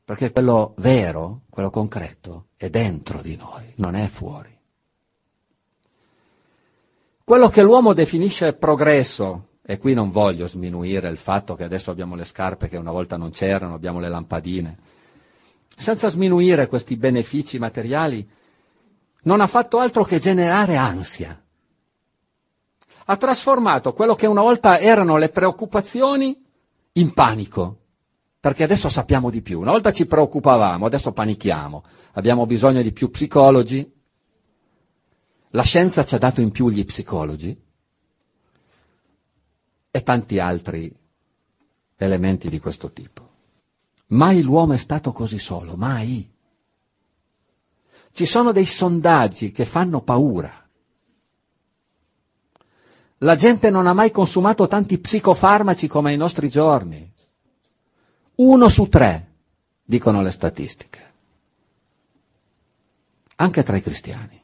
perché 0.04 0.32
quello 0.32 0.74
vero, 0.78 1.44
quello 1.50 1.70
concreto, 1.70 2.48
è 2.58 2.70
dentro 2.70 3.22
di 3.22 3.38
noi, 3.38 3.72
non 3.78 3.96
è 3.96 4.06
fuori. 4.08 4.53
Quello 7.26 7.48
che 7.48 7.62
l'uomo 7.62 7.94
definisce 7.94 8.52
progresso, 8.52 9.52
e 9.66 9.78
qui 9.78 9.94
non 9.94 10.12
voglio 10.12 10.46
sminuire 10.46 11.08
il 11.08 11.16
fatto 11.16 11.56
che 11.56 11.64
adesso 11.64 11.90
abbiamo 11.90 12.16
le 12.16 12.26
scarpe 12.26 12.68
che 12.68 12.76
una 12.76 12.92
volta 12.92 13.16
non 13.16 13.30
c'erano, 13.30 13.76
abbiamo 13.76 14.02
le 14.02 14.10
lampadine, 14.10 14.78
senza 15.74 16.10
sminuire 16.10 16.68
questi 16.68 16.98
benefici 16.98 17.58
materiali, 17.60 18.30
non 19.22 19.40
ha 19.40 19.48
fatto 19.48 19.80
altro 19.80 20.04
che 20.04 20.20
generare 20.20 20.76
ansia. 20.76 21.42
Ha 23.06 23.16
trasformato 23.16 23.94
quello 23.94 24.16
che 24.16 24.28
una 24.28 24.42
volta 24.42 24.78
erano 24.78 25.16
le 25.16 25.30
preoccupazioni 25.30 26.44
in 26.92 27.14
panico, 27.14 27.78
perché 28.38 28.64
adesso 28.64 28.90
sappiamo 28.90 29.30
di 29.30 29.42
più. 29.42 29.62
Una 29.62 29.72
volta 29.72 29.94
ci 29.94 30.08
preoccupavamo, 30.08 30.86
adesso 30.86 31.14
panichiamo. 31.14 31.86
Abbiamo 32.16 32.46
bisogno 32.46 32.82
di 32.82 32.92
più 32.92 33.10
psicologi, 33.10 33.90
la 35.56 35.64
scienza 35.64 36.04
ci 36.04 36.16
ha 36.16 36.18
dato 36.18 36.42
in 36.42 36.52
più 36.52 36.70
gli 36.70 36.84
psicologi 36.84 37.56
e 39.92 40.04
tanti 40.04 40.40
altri 40.40 40.92
elementi 41.96 42.50
di 42.50 42.60
questo 42.60 42.92
tipo. 42.92 43.32
Mai 44.08 44.42
l'uomo 44.42 44.74
è 44.74 44.78
stato 44.78 45.12
così 45.12 45.38
solo, 45.38 45.76
mai. 45.76 46.28
Ci 48.12 48.26
sono 48.26 48.52
dei 48.52 48.66
sondaggi 48.66 49.52
che 49.52 49.66
fanno 49.66 50.02
paura. 50.02 50.52
La 53.18 53.36
gente 53.36 53.70
non 53.70 53.86
ha 53.86 53.94
mai 53.94 54.10
consumato 54.10 54.68
tanti 54.68 54.98
psicofarmaci 54.98 55.88
come 55.88 56.12
ai 56.12 56.18
nostri 56.18 56.50
giorni. 56.50 57.12
Uno 58.36 58.70
su 58.70 58.90
tre, 58.90 59.34
dicono 59.84 60.22
le 60.24 60.32
statistiche. 60.32 61.14
Anche 63.36 63.64
tra 63.64 63.78
i 63.78 63.82
cristiani. 63.82 64.43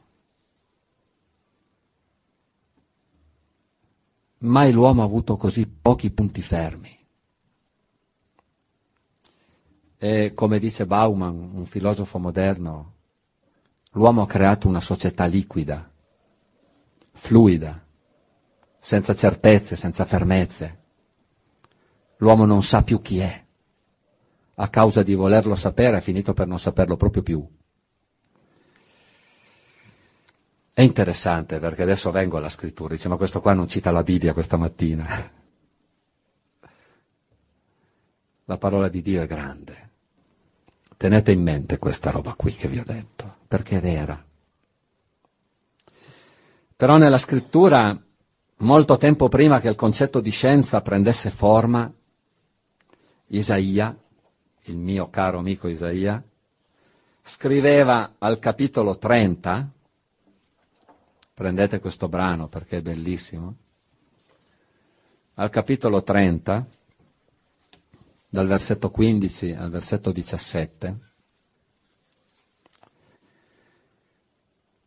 Mai 4.42 4.72
l'uomo 4.72 5.02
ha 5.02 5.04
avuto 5.04 5.36
così 5.36 5.66
pochi 5.66 6.10
punti 6.10 6.40
fermi. 6.40 6.98
E 9.98 10.32
come 10.34 10.58
dice 10.58 10.86
Bauman, 10.86 11.50
un 11.52 11.66
filosofo 11.66 12.18
moderno, 12.18 12.94
l'uomo 13.92 14.22
ha 14.22 14.26
creato 14.26 14.66
una 14.66 14.80
società 14.80 15.26
liquida, 15.26 15.90
fluida, 17.12 17.84
senza 18.78 19.14
certezze, 19.14 19.76
senza 19.76 20.06
fermezze. 20.06 20.78
L'uomo 22.16 22.46
non 22.46 22.62
sa 22.62 22.82
più 22.82 23.02
chi 23.02 23.18
è. 23.18 23.44
A 24.54 24.68
causa 24.68 25.02
di 25.02 25.14
volerlo 25.14 25.54
sapere 25.54 25.98
ha 25.98 26.00
finito 26.00 26.32
per 26.32 26.46
non 26.46 26.58
saperlo 26.58 26.96
proprio 26.96 27.22
più. 27.22 27.46
È 30.80 30.82
interessante 30.82 31.58
perché 31.58 31.82
adesso 31.82 32.10
vengo 32.10 32.38
alla 32.38 32.48
scrittura, 32.48 32.94
dice 32.94 33.10
ma 33.10 33.16
questo 33.16 33.42
qua 33.42 33.52
non 33.52 33.68
cita 33.68 33.90
la 33.90 34.02
Bibbia 34.02 34.32
questa 34.32 34.56
mattina. 34.56 35.04
La 38.46 38.56
parola 38.56 38.88
di 38.88 39.02
Dio 39.02 39.20
è 39.20 39.26
grande. 39.26 39.90
Tenete 40.96 41.32
in 41.32 41.42
mente 41.42 41.76
questa 41.76 42.10
roba 42.10 42.32
qui 42.32 42.52
che 42.52 42.68
vi 42.68 42.78
ho 42.78 42.84
detto, 42.86 43.40
perché 43.46 43.76
è 43.76 43.80
vera. 43.82 44.24
Però 46.76 46.96
nella 46.96 47.18
scrittura, 47.18 47.94
molto 48.56 48.96
tempo 48.96 49.28
prima 49.28 49.60
che 49.60 49.68
il 49.68 49.74
concetto 49.74 50.20
di 50.20 50.30
scienza 50.30 50.80
prendesse 50.80 51.28
forma, 51.28 51.92
Isaia, 53.26 53.94
il 54.62 54.76
mio 54.78 55.10
caro 55.10 55.40
amico 55.40 55.68
Isaia, 55.68 56.24
scriveva 57.20 58.14
al 58.16 58.38
capitolo 58.38 58.96
30, 58.96 59.72
Prendete 61.40 61.80
questo 61.80 62.06
brano 62.06 62.48
perché 62.48 62.76
è 62.76 62.82
bellissimo. 62.82 63.56
Al 65.36 65.48
capitolo 65.48 66.02
30, 66.02 66.66
dal 68.28 68.46
versetto 68.46 68.90
15 68.90 69.52
al 69.52 69.70
versetto 69.70 70.12
17, 70.12 70.98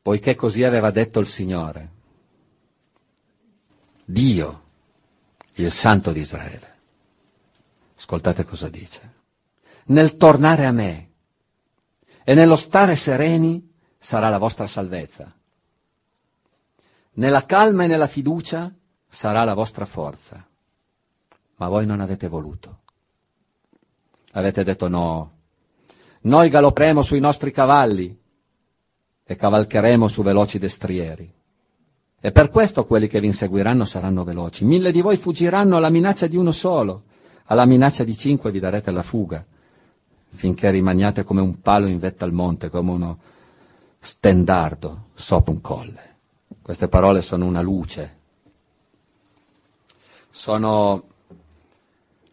poiché 0.03 0.35
così 0.35 0.63
aveva 0.63 0.91
detto 0.91 1.19
il 1.19 1.25
Signore, 1.25 1.91
Dio, 4.05 4.63
il 5.53 5.71
Santo 5.71 6.11
di 6.11 6.19
Israele. 6.19 6.75
Ascoltate 7.97 8.43
cosa 8.43 8.69
dice. 8.69 9.13
Nel 9.85 10.17
tornare 10.17 10.67
a 10.67 10.71
me 10.71 11.09
e 12.23 12.35
nello 12.35 12.55
stare 12.55 12.95
sereni 12.95 13.73
sarà 13.97 14.29
la 14.29 14.37
vostra 14.37 14.67
salvezza 14.67 15.35
nella 17.13 17.45
calma 17.45 17.83
e 17.83 17.87
nella 17.87 18.07
fiducia 18.07 18.73
sarà 19.07 19.43
la 19.43 19.53
vostra 19.53 19.85
forza. 19.85 20.45
Ma 21.55 21.67
voi 21.67 21.85
non 21.85 21.99
avete 21.99 22.27
voluto. 22.27 22.79
Avete 24.31 24.63
detto 24.63 24.87
no. 24.87 25.31
Noi 26.21 26.49
galopperemo 26.49 27.01
sui 27.01 27.19
nostri 27.19 27.51
cavalli 27.51 28.17
e 29.23 29.35
cavalcheremo 29.35 30.07
su 30.07 30.23
veloci 30.23 30.57
destrieri. 30.57 31.31
E 32.19 32.31
per 32.31 32.49
questo 32.49 32.85
quelli 32.85 33.07
che 33.07 33.19
vi 33.19 33.27
inseguiranno 33.27 33.85
saranno 33.85 34.23
veloci. 34.23 34.65
Mille 34.65 34.91
di 34.91 35.01
voi 35.01 35.17
fuggiranno 35.17 35.75
alla 35.75 35.89
minaccia 35.89 36.25
di 36.27 36.37
uno 36.37 36.51
solo, 36.51 37.03
alla 37.45 37.65
minaccia 37.65 38.03
di 38.03 38.15
cinque 38.15 38.49
vi 38.49 38.59
darete 38.59 38.91
la 38.91 39.03
fuga, 39.03 39.45
finché 40.29 40.71
rimaniate 40.71 41.23
come 41.23 41.41
un 41.41 41.59
palo 41.59 41.85
in 41.85 41.99
vetta 41.99 42.25
al 42.25 42.31
monte, 42.31 42.69
come 42.69 42.91
uno 42.91 43.19
stendardo 43.99 45.07
sopra 45.13 45.51
un 45.51 45.61
colle. 45.61 46.12
Queste 46.63 46.87
parole 46.87 47.21
sono 47.21 47.45
una 47.45 47.61
luce, 47.61 48.19
sono 50.29 51.03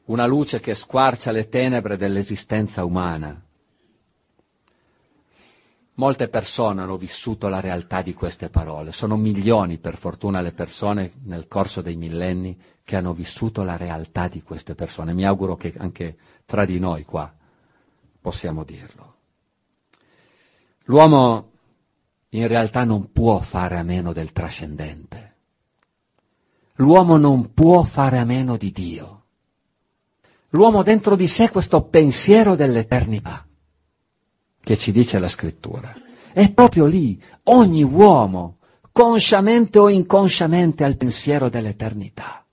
una 0.04 0.24
luce 0.26 0.60
che 0.60 0.76
squarcia 0.76 1.32
le 1.32 1.48
tenebre 1.48 1.96
dell'esistenza 1.96 2.84
umana. 2.84 3.42
Molte 5.94 6.28
persone 6.28 6.80
hanno 6.80 6.96
vissuto 6.96 7.48
la 7.48 7.58
realtà 7.58 8.02
di 8.02 8.14
queste 8.14 8.50
parole, 8.50 8.92
sono 8.92 9.16
milioni 9.16 9.78
per 9.78 9.96
fortuna 9.96 10.40
le 10.40 10.52
persone 10.52 11.10
nel 11.24 11.48
corso 11.48 11.82
dei 11.82 11.96
millenni 11.96 12.56
che 12.84 12.94
hanno 12.94 13.12
vissuto 13.12 13.64
la 13.64 13.76
realtà 13.76 14.28
di 14.28 14.44
queste 14.44 14.76
persone. 14.76 15.12
Mi 15.12 15.26
auguro 15.26 15.56
che 15.56 15.74
anche 15.76 16.16
tra 16.46 16.64
di 16.64 16.78
noi 16.78 17.02
qua 17.04 17.34
possiamo 18.20 18.62
dirlo. 18.62 19.14
L'uomo 20.84 21.49
in 22.30 22.46
realtà 22.46 22.84
non 22.84 23.10
può 23.12 23.38
fare 23.40 23.76
a 23.76 23.82
meno 23.82 24.12
del 24.12 24.32
trascendente. 24.32 25.34
L'uomo 26.74 27.16
non 27.16 27.52
può 27.52 27.82
fare 27.82 28.18
a 28.18 28.24
meno 28.24 28.56
di 28.56 28.70
Dio. 28.70 29.24
L'uomo 30.50 30.82
dentro 30.82 31.16
di 31.16 31.28
sé 31.28 31.50
questo 31.50 31.82
pensiero 31.82 32.54
dell'eternità 32.54 33.44
che 34.62 34.76
ci 34.76 34.92
dice 34.92 35.18
la 35.18 35.28
scrittura. 35.28 35.92
È 36.32 36.50
proprio 36.52 36.86
lì, 36.86 37.20
ogni 37.44 37.82
uomo, 37.82 38.58
consciamente 38.92 39.78
o 39.78 39.88
inconsciamente, 39.88 40.84
ha 40.84 40.86
il 40.86 40.96
pensiero 40.96 41.48
dell'eternità. 41.48 42.44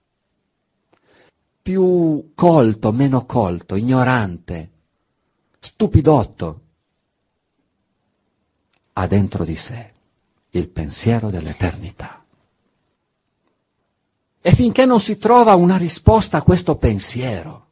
Più 1.62 2.32
colto, 2.34 2.92
meno 2.92 3.26
colto, 3.26 3.76
ignorante, 3.76 4.72
stupidotto, 5.60 6.62
ha 9.00 9.06
dentro 9.06 9.46
di 9.46 9.56
sé 9.56 9.94
il 10.52 10.70
pensiero 10.70 11.30
dell'eternità. 11.30 12.26
E 14.42 14.52
finché 14.52 14.86
non 14.86 15.00
si 15.00 15.20
trova 15.20 15.54
una 15.54 15.78
risposta 15.78 16.38
a 16.38 16.42
questo 16.42 16.78
pensiero, 16.78 17.66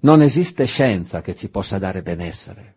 non 0.00 0.20
esiste 0.20 0.64
scienza 0.64 1.22
che 1.22 1.36
ci 1.36 1.48
possa 1.48 1.78
dare 1.78 2.02
benessere, 2.02 2.74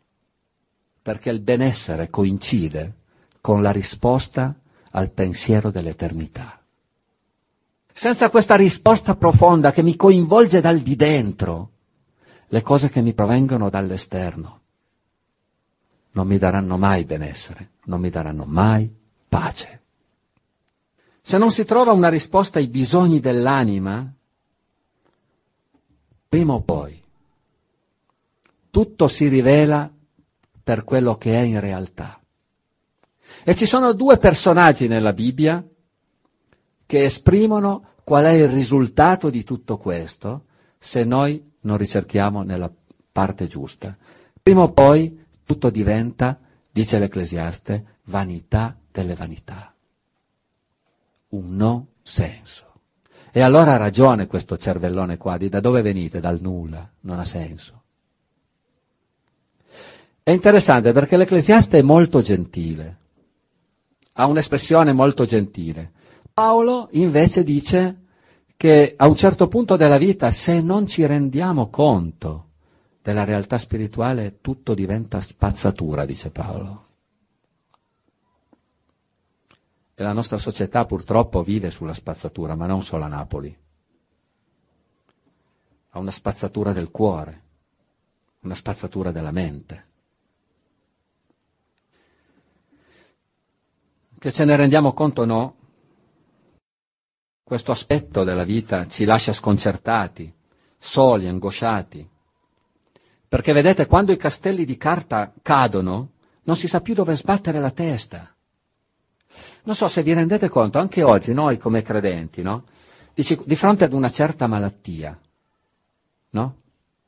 perché 1.02 1.32
il 1.32 1.40
benessere 1.40 2.10
coincide 2.10 2.94
con 3.42 3.64
la 3.64 3.72
risposta 3.72 4.56
al 4.92 5.10
pensiero 5.10 5.72
dell'eternità. 5.72 6.62
Senza 7.92 8.30
questa 8.30 8.56
risposta 8.56 9.16
profonda 9.16 9.72
che 9.72 9.82
mi 9.82 9.96
coinvolge 9.96 10.62
dal 10.62 10.80
di 10.80 10.96
dentro, 10.96 11.72
le 12.50 12.62
cose 12.62 12.90
che 12.90 13.02
mi 13.02 13.14
provengono 13.14 13.70
dall'esterno 13.70 14.57
non 16.12 16.28
mi 16.28 16.38
daranno 16.38 16.78
mai 16.78 17.06
benessere, 17.06 17.72
non 17.86 18.00
mi 18.00 18.10
daranno 18.10 18.46
mai 18.46 18.92
pace. 19.28 19.82
Se 21.22 21.38
non 21.38 21.52
si 21.52 21.66
trova 21.66 21.92
una 21.92 22.10
risposta 22.10 22.60
ai 22.60 22.68
bisogni 22.68 23.20
dell'anima, 23.20 24.12
prima 26.30 26.54
o 26.54 26.62
poi 26.62 27.04
tutto 28.70 29.08
si 29.08 29.28
rivela 29.28 29.92
per 30.64 30.84
quello 30.84 31.18
che 31.18 31.34
è 31.34 31.42
in 31.42 31.60
realtà. 31.60 32.20
E 33.44 33.56
ci 33.56 33.66
sono 33.66 33.94
due 33.94 34.18
personaggi 34.18 34.88
nella 34.88 35.14
Bibbia 35.14 35.66
che 36.86 37.04
esprimono 37.04 37.96
qual 38.04 38.26
è 38.26 38.32
il 38.32 38.48
risultato 38.48 39.30
di 39.30 39.44
tutto 39.44 39.78
questo 39.78 40.46
se 40.80 41.04
noi 41.04 41.54
non 41.62 41.78
ricerchiamo 41.78 42.44
nella 42.44 42.72
parte 43.12 43.48
giusta. 43.48 43.98
Prima 44.42 44.62
o 44.62 44.72
poi 44.72 45.26
tutto 45.48 45.70
diventa, 45.70 46.38
dice 46.70 47.00
l'Ecclesiaste, 47.00 48.00
vanità 48.04 48.78
delle 48.92 49.16
vanità. 49.16 49.74
Un 51.30 51.56
non 51.56 51.86
senso. 52.02 52.66
E 53.32 53.40
allora 53.40 53.74
ha 53.74 53.78
ragione 53.78 54.28
questo 54.28 54.58
cervellone 54.58 55.16
qua, 55.16 55.38
di 55.38 55.48
da 55.48 55.62
dove 55.62 55.82
venite? 55.82 56.20
Dal 56.20 56.42
nulla, 56.42 56.88
non 57.02 57.18
ha 57.18 57.24
senso. 57.24 57.84
È 60.22 60.32
interessante 60.32 60.92
perché 60.92 61.16
l'Ecclesiaste 61.16 61.80
è 61.80 61.82
molto 61.82 62.20
gentile, 62.20 62.98
ha 64.14 64.26
un'espressione 64.26 64.92
molto 64.92 65.24
gentile. 65.24 65.94
Paolo 66.34 66.90
invece 66.92 67.46
dice 67.46 68.02
che 68.58 68.96
a 68.98 69.08
un 69.08 69.16
certo 69.16 69.48
punto 69.48 69.78
della 69.78 69.98
vita, 69.98 70.30
se 70.30 70.60
non 70.60 70.88
ci 70.88 71.06
rendiamo 71.06 71.70
conto 71.70 72.47
della 73.08 73.24
realtà 73.24 73.58
spirituale, 73.58 74.42
tutto 74.42 74.74
diventa 74.74 75.22
spazzatura, 75.22 76.04
dice 76.04 76.30
Paolo. 76.30 76.86
E 79.96 80.04
la 80.04 80.12
nostra 80.12 80.38
società 80.38 80.84
purtroppo 80.84 81.42
vive 81.42 81.72
sulla 81.72 81.94
spazzatura, 81.94 82.56
ma 82.56 82.66
non 82.66 82.84
solo 82.84 83.06
a 83.06 83.08
Napoli. 83.08 83.58
Ha 85.92 86.00
una 86.00 86.12
spazzatura 86.12 86.74
del 86.74 86.92
cuore, 86.92 87.44
una 88.42 88.56
spazzatura 88.56 89.12
della 89.12 89.32
mente. 89.32 89.86
Che 94.20 94.32
ce 94.34 94.44
ne 94.44 94.56
rendiamo 94.58 94.92
conto 94.92 95.22
o 95.22 95.26
no, 95.26 95.56
questo 97.42 97.72
aspetto 97.72 98.26
della 98.26 98.44
vita 98.44 98.86
ci 98.86 99.06
lascia 99.06 99.32
sconcertati, 99.32 100.36
soli, 100.78 101.26
angosciati. 101.26 102.16
Perché 103.28 103.52
vedete, 103.52 103.88
quando 103.88 104.12
i 104.12 104.18
castelli 104.18 104.64
di 104.64 104.78
carta 104.78 105.34
cadono, 105.42 106.12
non 106.44 106.56
si 106.56 106.68
sa 106.68 106.82
più 106.82 106.94
dove 106.94 107.16
sbattere 107.16 107.60
la 107.60 107.72
testa. 107.72 108.34
Non 109.64 109.76
so 109.76 109.88
se 109.90 110.02
vi 110.02 110.14
rendete 110.14 110.48
conto, 110.48 110.80
anche 110.80 111.04
oggi 111.04 111.34
noi 111.34 111.58
come 111.58 111.82
credenti, 111.82 112.42
no? 112.42 112.64
Dici, 113.14 113.38
di 113.46 113.56
fronte 113.56 113.84
ad 113.84 113.92
una 113.92 114.10
certa 114.10 114.48
malattia, 114.48 115.20
no? 116.30 116.56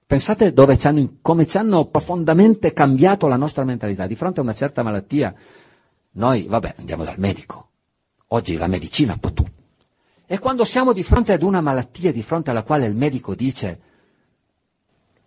Pensate 0.06 0.54
ci 0.78 0.88
hanno, 0.88 1.18
come 1.22 1.46
ci 1.46 1.58
hanno 1.58 1.86
profondamente 1.86 2.74
cambiato 2.74 3.28
la 3.28 3.38
nostra 3.38 3.64
mentalità. 3.64 4.08
Di 4.08 4.16
fronte 4.16 4.40
a 4.40 4.44
una 4.44 4.54
certa 4.54 4.84
malattia, 4.84 5.34
noi, 6.14 6.48
vabbè, 6.48 6.76
andiamo 6.80 7.04
dal 7.04 7.20
medico. 7.20 7.68
Oggi 8.30 8.58
la 8.58 8.68
medicina 8.68 9.16
può 9.18 9.30
tutto. 9.32 9.52
E 10.26 10.38
quando 10.40 10.66
siamo 10.66 10.94
di 10.94 11.04
fronte 11.04 11.32
ad 11.32 11.44
una 11.44 11.62
malattia 11.62 12.12
di 12.12 12.24
fronte 12.24 12.50
alla 12.50 12.64
quale 12.64 12.88
il 12.88 12.96
medico 12.96 13.36
dice 13.36 13.80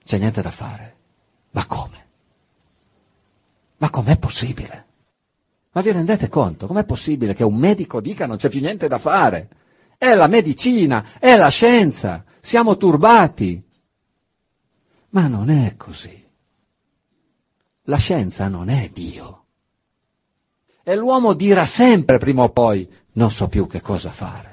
c'è 0.04 0.18
niente 0.18 0.42
da 0.42 0.50
fare, 0.50 0.96
ma 1.50 1.64
come? 1.66 2.06
Ma 3.78 3.90
com'è 3.90 4.18
possibile? 4.18 4.86
Ma 5.72 5.80
vi 5.80 5.90
rendete 5.90 6.28
conto? 6.28 6.66
Com'è 6.66 6.84
possibile 6.84 7.34
che 7.34 7.44
un 7.44 7.56
medico 7.56 8.00
dica 8.00 8.26
non 8.26 8.36
c'è 8.36 8.48
più 8.48 8.60
niente 8.60 8.88
da 8.88 8.98
fare? 8.98 9.48
È 9.96 10.14
la 10.14 10.26
medicina, 10.26 11.04
è 11.18 11.36
la 11.36 11.48
scienza, 11.48 12.24
siamo 12.40 12.76
turbati. 12.76 13.62
Ma 15.10 15.26
non 15.28 15.50
è 15.50 15.74
così. 15.76 16.20
La 17.84 17.96
scienza 17.96 18.48
non 18.48 18.68
è 18.68 18.90
Dio. 18.92 19.44
E 20.82 20.94
l'uomo 20.96 21.32
dirà 21.32 21.64
sempre 21.64 22.18
prima 22.18 22.42
o 22.42 22.50
poi, 22.50 22.88
non 23.12 23.30
so 23.30 23.48
più 23.48 23.66
che 23.66 23.80
cosa 23.80 24.10
fare. 24.10 24.51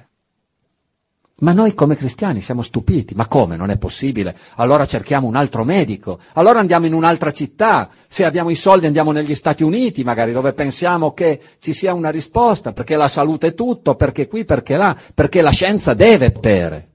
Ma 1.40 1.54
noi 1.54 1.74
come 1.74 1.96
cristiani 1.96 2.42
siamo 2.42 2.62
stupiti, 2.62 3.16
ma 3.16 3.28
come? 3.28 3.56
Non 3.56 3.70
è 3.70 3.78
possibile? 3.78 4.36
Allora 4.56 4.86
cerchiamo 4.86 5.28
un 5.28 5.36
altro 5.36 5.64
medico, 5.64 6.20
allora 6.34 6.60
andiamo 6.60 6.86
in 6.86 6.94
un'altra 6.94 7.32
città, 7.32 7.90
se 8.08 8.26
abbiamo 8.26 8.50
i 8.50 8.56
soldi 8.56 8.88
andiamo 8.88 9.12
negli 9.12 9.36
Stati 9.36 9.64
Uniti 9.64 10.04
magari 10.04 10.34
dove 10.34 10.52
pensiamo 10.54 11.14
che 11.14 11.42
ci 11.60 11.74
sia 11.74 11.94
una 11.94 12.10
risposta, 12.10 12.74
perché 12.74 12.98
la 12.98 13.08
salute 13.08 13.48
è 13.48 13.54
tutto, 13.54 13.96
perché 13.96 14.28
qui, 14.28 14.44
perché 14.44 14.76
là, 14.76 14.98
perché 15.14 15.42
la 15.42 15.52
scienza 15.52 15.94
deve 15.94 16.32
potere. 16.32 16.88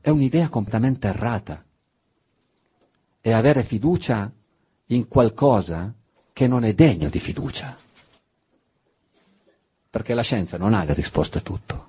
È 0.00 0.10
un'idea 0.10 0.48
completamente 0.48 1.08
errata. 1.08 1.64
E 3.20 3.32
avere 3.32 3.64
fiducia 3.64 4.30
in 4.86 5.08
qualcosa 5.08 5.92
che 6.32 6.46
non 6.46 6.64
è 6.64 6.72
degno 6.72 7.08
di 7.08 7.18
fiducia. 7.18 7.76
Perché 9.90 10.14
la 10.14 10.22
scienza 10.22 10.56
non 10.56 10.72
ha 10.72 10.84
le 10.84 10.94
risposte 10.94 11.38
a 11.38 11.40
tutto. 11.40 11.86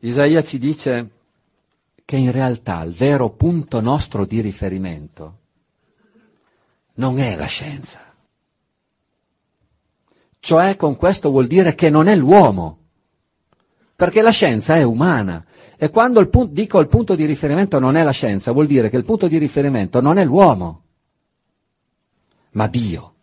Isaia 0.00 0.42
ci 0.42 0.58
dice 0.58 1.10
che 2.04 2.16
in 2.16 2.32
realtà 2.32 2.82
il 2.82 2.92
vero 2.92 3.30
punto 3.30 3.80
nostro 3.80 4.24
di 4.24 4.40
riferimento 4.40 5.38
non 6.94 7.18
è 7.18 7.36
la 7.36 7.46
scienza. 7.46 8.00
Cioè 10.38 10.76
con 10.76 10.96
questo 10.96 11.30
vuol 11.30 11.46
dire 11.46 11.74
che 11.74 11.90
non 11.90 12.08
è 12.08 12.16
l'uomo, 12.16 12.78
perché 13.94 14.22
la 14.22 14.30
scienza 14.30 14.76
è 14.76 14.82
umana 14.82 15.44
e 15.76 15.90
quando 15.90 16.20
il 16.20 16.28
punto, 16.28 16.52
dico 16.52 16.80
il 16.80 16.88
punto 16.88 17.14
di 17.14 17.26
riferimento 17.26 17.78
non 17.78 17.96
è 17.96 18.02
la 18.02 18.10
scienza, 18.10 18.52
vuol 18.52 18.66
dire 18.66 18.88
che 18.88 18.96
il 18.96 19.04
punto 19.04 19.28
di 19.28 19.38
riferimento 19.38 20.00
non 20.00 20.18
è 20.18 20.24
l'uomo 20.24 20.82
ma 22.52 22.66
Dio. 22.66 23.14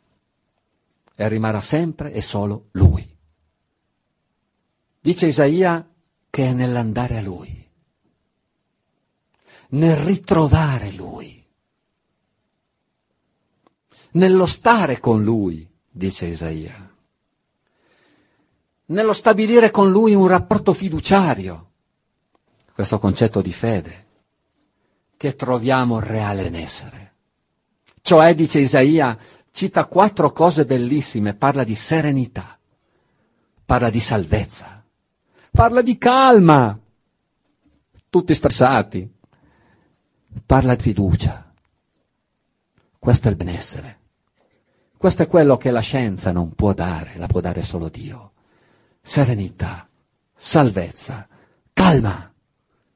e 1.15 1.27
rimarrà 1.27 1.61
sempre 1.61 2.13
e 2.13 2.21
solo 2.21 2.67
Lui. 2.71 3.05
Dice 5.01 5.27
Isaia 5.27 5.83
che 6.29 6.45
è 6.45 6.53
nell'andare 6.53 7.17
a 7.17 7.21
Lui, 7.21 7.69
nel 9.69 9.95
ritrovare 9.95 10.91
Lui, 10.91 11.45
nello 14.11 14.45
stare 14.45 14.99
con 14.99 15.23
Lui, 15.23 15.67
dice 15.89 16.27
Isaia, 16.27 16.95
nello 18.85 19.13
stabilire 19.13 19.71
con 19.71 19.91
Lui 19.91 20.13
un 20.13 20.27
rapporto 20.27 20.73
fiduciario, 20.73 21.71
questo 22.73 22.99
concetto 22.99 23.41
di 23.41 23.51
fede, 23.51 24.05
che 25.17 25.35
troviamo 25.35 25.99
reale 25.99 26.43
benessere. 26.43 27.13
Cioè, 28.01 28.35
dice 28.35 28.59
Isaia, 28.59 29.17
cita 29.51 29.85
quattro 29.85 30.31
cose 30.31 30.65
bellissime, 30.65 31.33
parla 31.33 31.63
di 31.63 31.75
serenità, 31.75 32.57
parla 33.65 33.89
di 33.89 33.99
salvezza, 33.99 34.76
parla 35.57 35.81
di 35.81 35.97
calma, 35.97 36.79
tutti 38.11 38.35
stressati, 38.35 39.11
parla 40.45 40.75
di 40.75 40.83
fiducia. 40.83 41.51
Questo 42.99 43.27
è 43.27 43.31
il 43.31 43.37
benessere. 43.37 43.99
Questo 44.95 45.23
è 45.23 45.27
quello 45.27 45.57
che 45.57 45.71
la 45.71 45.79
scienza 45.79 46.31
non 46.31 46.53
può 46.53 46.73
dare, 46.73 47.17
la 47.17 47.25
può 47.25 47.41
dare 47.41 47.63
solo 47.63 47.89
Dio. 47.89 48.33
Serenità, 49.01 49.89
salvezza, 50.35 51.27
calma, 51.73 52.31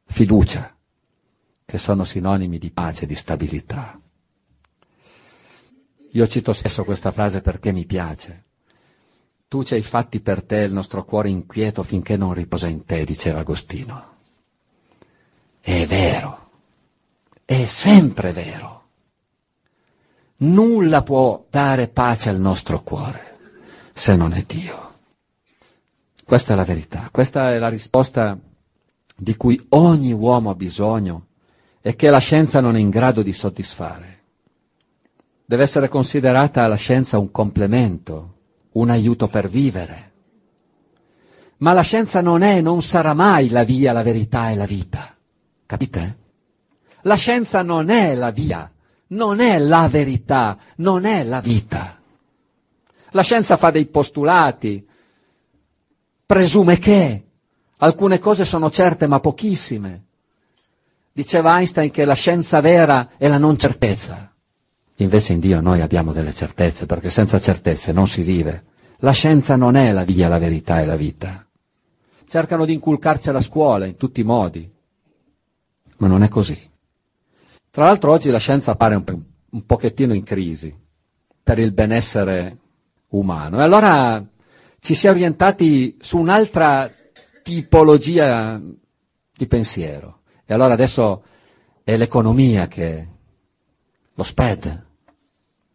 fiducia, 0.06 0.78
che 1.66 1.78
sono 1.80 2.04
sinonimi 2.04 2.60
di 2.60 2.70
pace 2.70 3.06
e 3.06 3.08
di 3.08 3.16
stabilità. 3.16 4.00
Io 6.12 6.28
cito 6.28 6.54
spesso 6.54 6.84
questa 6.84 7.10
frase 7.10 7.42
perché 7.42 7.72
mi 7.72 7.88
piace. 7.88 8.50
Tu 9.52 9.64
ci 9.64 9.74
hai 9.74 9.82
fatti 9.82 10.22
per 10.22 10.44
te 10.44 10.60
il 10.60 10.72
nostro 10.72 11.04
cuore 11.04 11.28
inquieto 11.28 11.84
finché 11.84 12.16
non 12.16 12.34
riposa 12.34 12.68
in 12.68 12.86
te, 12.86 13.04
diceva 13.04 13.40
Agostino. 13.40 14.16
È 15.60 15.86
vero, 15.88 16.52
è 17.44 17.66
sempre 17.66 18.32
vero. 18.32 18.84
Nulla 20.38 21.04
può 21.04 21.46
dare 21.50 21.90
pace 21.90 22.30
al 22.30 22.40
nostro 22.40 22.82
cuore 22.82 23.40
se 23.92 24.16
non 24.16 24.32
è 24.32 24.42
Dio. 24.48 24.94
Questa 26.24 26.54
è 26.54 26.56
la 26.56 26.64
verità, 26.64 27.10
questa 27.12 27.52
è 27.52 27.58
la 27.58 27.68
risposta 27.68 28.40
di 29.18 29.36
cui 29.36 29.62
ogni 29.72 30.14
uomo 30.14 30.50
ha 30.50 30.56
bisogno 30.56 31.26
e 31.82 31.98
che 31.98 32.10
la 32.10 32.20
scienza 32.20 32.62
non 32.62 32.78
è 32.78 32.80
in 32.80 32.90
grado 32.90 33.22
di 33.22 33.34
soddisfare 33.34 34.20
deve 35.44 35.64
essere 35.64 35.90
considerata 35.90 36.66
la 36.68 36.78
scienza 36.78 37.20
un 37.20 37.30
complemento, 37.30 38.36
un 38.74 38.90
aiuto 38.90 39.28
per 39.28 39.50
vivere. 39.50 40.10
Ma 41.58 41.74
la 41.74 41.82
scienza 41.82 42.22
non 42.22 42.42
è, 42.42 42.62
non 42.62 42.82
sarà 42.82 43.14
mai 43.14 43.50
la 43.50 43.64
via, 43.64 43.92
la 43.92 44.02
verità 44.04 44.50
e 44.50 44.56
la 44.56 44.66
vita. 44.66 45.16
Capite? 45.66 46.18
La 47.02 47.16
scienza 47.16 47.62
non 47.62 47.90
è 47.90 48.16
la 48.16 48.32
via, 48.32 48.72
non 49.08 49.40
è 49.40 49.58
la 49.60 49.88
verità, 49.88 50.58
non 50.78 51.06
è 51.06 51.24
la 51.24 51.40
vita. 51.40 52.00
La 53.12 53.22
scienza 53.24 53.58
fa 53.58 53.72
dei 53.72 53.86
postulati, 53.86 54.88
presume 56.26 56.80
che 56.80 57.26
alcune 57.78 58.20
cose 58.20 58.46
sono 58.46 58.70
certe 58.72 59.08
ma 59.08 59.20
pochissime. 59.20 60.06
Diceva 61.12 61.58
Einstein 61.58 61.92
che 61.92 62.06
la 62.06 62.14
scienza 62.14 62.62
vera 62.62 63.10
è 63.18 63.28
la 63.28 63.38
non 63.38 63.58
certezza. 63.58 64.31
Invece 65.02 65.34
in 65.34 65.40
Dio 65.40 65.62
noi 65.62 65.82
abbiamo 65.82 66.14
delle 66.14 66.32
certezze, 66.32 66.86
perché 66.86 67.10
senza 67.10 67.40
certezze 67.40 67.92
non 67.92 68.08
si 68.08 68.22
vive. 68.22 68.66
La 68.98 69.12
scienza 69.12 69.56
non 69.56 69.76
è 69.76 69.92
la 69.92 70.04
via, 70.04 70.28
la 70.28 70.38
verità 70.38 70.80
e 70.80 70.86
la 70.86 70.96
vita. 70.96 71.44
Cercano 72.24 72.66
di 72.66 72.74
inculcarci 72.74 73.30
alla 73.30 73.42
scuola 73.42 73.88
in 73.88 73.98
tutti 73.98 74.22
i 74.22 74.24
modi, 74.24 74.72
ma 75.98 76.08
non 76.08 76.22
è 76.22 76.30
così. 76.30 76.70
Tra 77.72 77.86
l'altro 77.86 78.12
oggi 78.12 78.30
la 78.30 78.38
scienza 78.38 78.72
appare 78.72 78.94
un, 78.94 79.04
un 79.50 79.66
pochettino 79.66 80.14
in 80.14 80.24
crisi 80.24 80.74
per 81.42 81.58
il 81.58 81.72
benessere 81.72 82.58
umano 83.10 83.60
e 83.60 83.64
allora 83.64 84.24
ci 84.80 84.94
si 84.94 85.08
è 85.08 85.10
orientati 85.10 85.98
su 86.00 86.20
un'altra 86.20 86.90
tipologia 87.42 88.62
di 89.36 89.48
pensiero. 89.48 90.22
E 90.46 90.54
allora 90.54 90.74
adesso 90.74 91.24
è 91.84 91.98
l'economia 91.98 92.68
che 92.68 93.08
lo 94.14 94.24
spread, 94.24 94.90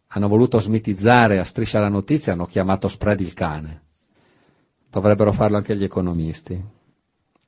hanno 0.07 0.27
voluto 0.27 0.59
smitizzare 0.59 1.39
a 1.39 1.43
striscia 1.43 1.79
la 1.79 1.89
notizia, 1.89 2.33
hanno 2.33 2.45
chiamato 2.45 2.87
spread 2.87 3.19
il 3.19 3.33
cane. 3.33 3.81
Dovrebbero 4.89 5.33
farlo 5.33 5.57
anche 5.57 5.75
gli 5.75 5.83
economisti. 5.83 6.59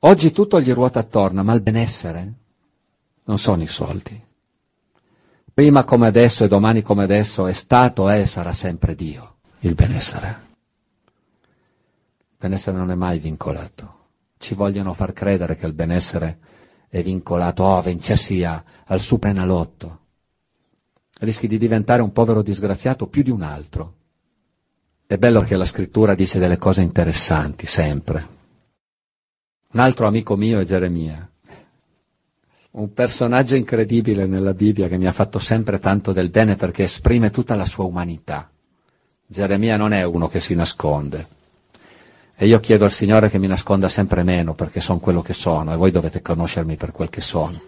Oggi 0.00 0.32
tutto 0.32 0.60
gli 0.60 0.72
ruota 0.72 1.00
attorno, 1.00 1.42
ma 1.42 1.54
il 1.54 1.62
benessere 1.62 2.32
non 3.24 3.38
sono 3.38 3.62
i 3.62 3.66
soldi. 3.66 4.28
Prima 5.52 5.84
come 5.84 6.06
adesso 6.06 6.44
e 6.44 6.48
domani 6.48 6.82
come 6.82 7.04
adesso 7.04 7.46
è 7.46 7.52
stato 7.52 8.08
e 8.10 8.26
sarà 8.26 8.52
sempre 8.52 8.94
Dio, 8.94 9.36
il 9.60 9.74
benessere. 9.74 10.48
Il 11.42 12.36
benessere 12.38 12.76
non 12.76 12.90
è 12.90 12.94
mai 12.94 13.18
vincolato. 13.18 13.98
Ci 14.38 14.54
vogliono 14.54 14.94
far 14.94 15.12
credere 15.12 15.56
che 15.56 15.66
il 15.66 15.72
benessere 15.72 16.38
è 16.88 17.02
vincolato, 17.02 17.62
oh, 17.62 17.80
vincersi 17.82 18.42
al 18.44 19.00
Suprenalotto 19.00 19.99
rischi 21.20 21.48
di 21.48 21.58
diventare 21.58 22.02
un 22.02 22.12
povero 22.12 22.42
disgraziato 22.42 23.06
più 23.06 23.22
di 23.22 23.30
un 23.30 23.42
altro. 23.42 23.94
È 25.06 25.16
bello 25.16 25.40
che 25.40 25.56
la 25.56 25.64
scrittura 25.64 26.14
dice 26.14 26.38
delle 26.38 26.58
cose 26.58 26.82
interessanti, 26.82 27.66
sempre. 27.66 28.38
Un 29.72 29.80
altro 29.80 30.06
amico 30.06 30.36
mio 30.36 30.60
è 30.60 30.64
Geremia, 30.64 31.30
un 32.72 32.92
personaggio 32.92 33.56
incredibile 33.56 34.26
nella 34.26 34.54
Bibbia 34.54 34.86
che 34.86 34.96
mi 34.96 35.06
ha 35.06 35.12
fatto 35.12 35.40
sempre 35.40 35.80
tanto 35.80 36.12
del 36.12 36.30
bene 36.30 36.54
perché 36.54 36.84
esprime 36.84 37.30
tutta 37.30 37.56
la 37.56 37.66
sua 37.66 37.84
umanità. 37.84 38.48
Geremia 39.26 39.76
non 39.76 39.92
è 39.92 40.04
uno 40.04 40.28
che 40.28 40.38
si 40.38 40.54
nasconde. 40.54 41.38
E 42.36 42.46
io 42.46 42.60
chiedo 42.60 42.84
al 42.84 42.92
Signore 42.92 43.28
che 43.28 43.38
mi 43.38 43.48
nasconda 43.48 43.88
sempre 43.88 44.22
meno 44.22 44.54
perché 44.54 44.80
sono 44.80 45.00
quello 45.00 45.20
che 45.20 45.32
sono 45.32 45.72
e 45.72 45.76
voi 45.76 45.90
dovete 45.90 46.22
conoscermi 46.22 46.76
per 46.76 46.92
quel 46.92 47.10
che 47.10 47.20
sono. 47.20 47.60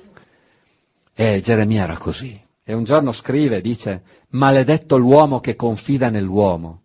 E 1.14 1.40
Geremia 1.42 1.82
era 1.82 1.96
così. 1.96 2.40
E 2.64 2.72
un 2.72 2.84
giorno 2.84 3.12
scrive, 3.12 3.60
dice, 3.60 4.02
maledetto 4.30 4.96
l'uomo 4.96 5.40
che 5.40 5.56
confida 5.56 6.10
nell'uomo 6.10 6.82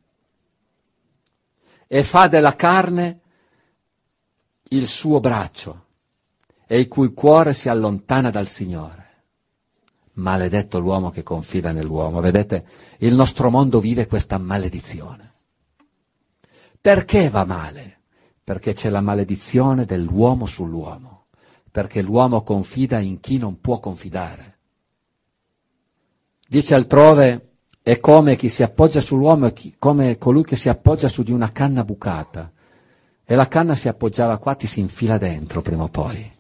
e 1.88 2.04
fa 2.04 2.28
della 2.28 2.56
carne 2.56 3.20
il 4.70 4.88
suo 4.88 5.20
braccio 5.20 5.86
e 6.66 6.80
il 6.80 6.88
cui 6.88 7.14
cuore 7.14 7.54
si 7.54 7.70
allontana 7.70 8.30
dal 8.30 8.48
Signore. 8.48 9.06
Maledetto 10.14 10.80
l'uomo 10.80 11.12
che 11.12 11.24
confida 11.24 11.72
nell'uomo. 11.72 12.20
Vedete, 12.20 12.66
il 13.00 13.16
nostro 13.16 13.50
mondo 13.50 13.80
vive 13.80 14.08
questa 14.08 14.38
maledizione. 14.38 15.34
Perché 16.82 17.30
va 17.30 17.46
male? 17.46 18.02
Perché 18.44 18.74
c'è 18.74 18.90
la 18.90 19.02
maledizione 19.02 19.86
dell'uomo 19.86 20.46
sull'uomo, 20.46 21.28
perché 21.72 22.02
l'uomo 22.02 22.42
confida 22.42 23.00
in 23.00 23.20
chi 23.20 23.38
non 23.38 23.62
può 23.62 23.80
confidare. 23.80 24.57
Dice 26.50 26.76
altrove, 26.76 27.48
è 27.82 28.00
come 28.00 28.38
chi 28.38 28.48
si 28.48 28.64
appoggia 28.64 29.02
sull'uomo, 29.02 29.52
come 29.78 30.18
colui 30.18 30.44
che 30.44 30.56
si 30.56 30.70
appoggia 30.70 31.10
su 31.10 31.24
di 31.24 31.32
una 31.32 31.52
canna 31.52 31.84
bucata. 31.84 32.52
E 33.26 33.36
la 33.36 33.50
canna 33.50 33.76
si 33.76 33.90
appoggiava 33.90 34.38
qua, 34.38 34.56
ti 34.56 34.66
si 34.66 34.80
infila 34.80 35.18
dentro 35.18 35.62
prima 35.62 35.84
o 35.84 35.90
poi. 35.90 36.32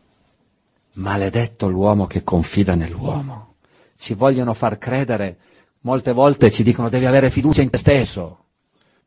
Maledetto 0.94 1.68
l'uomo 1.68 2.08
che 2.08 2.24
confida 2.24 2.76
nell'uomo. 2.76 3.56
Ci 3.98 4.14
vogliono 4.14 4.54
far 4.54 4.78
credere, 4.78 5.38
molte 5.82 6.14
volte 6.14 6.52
ci 6.52 6.64
dicono 6.64 6.88
devi 6.88 7.06
avere 7.06 7.30
fiducia 7.30 7.62
in 7.62 7.70
te 7.70 7.78
stesso. 7.78 8.46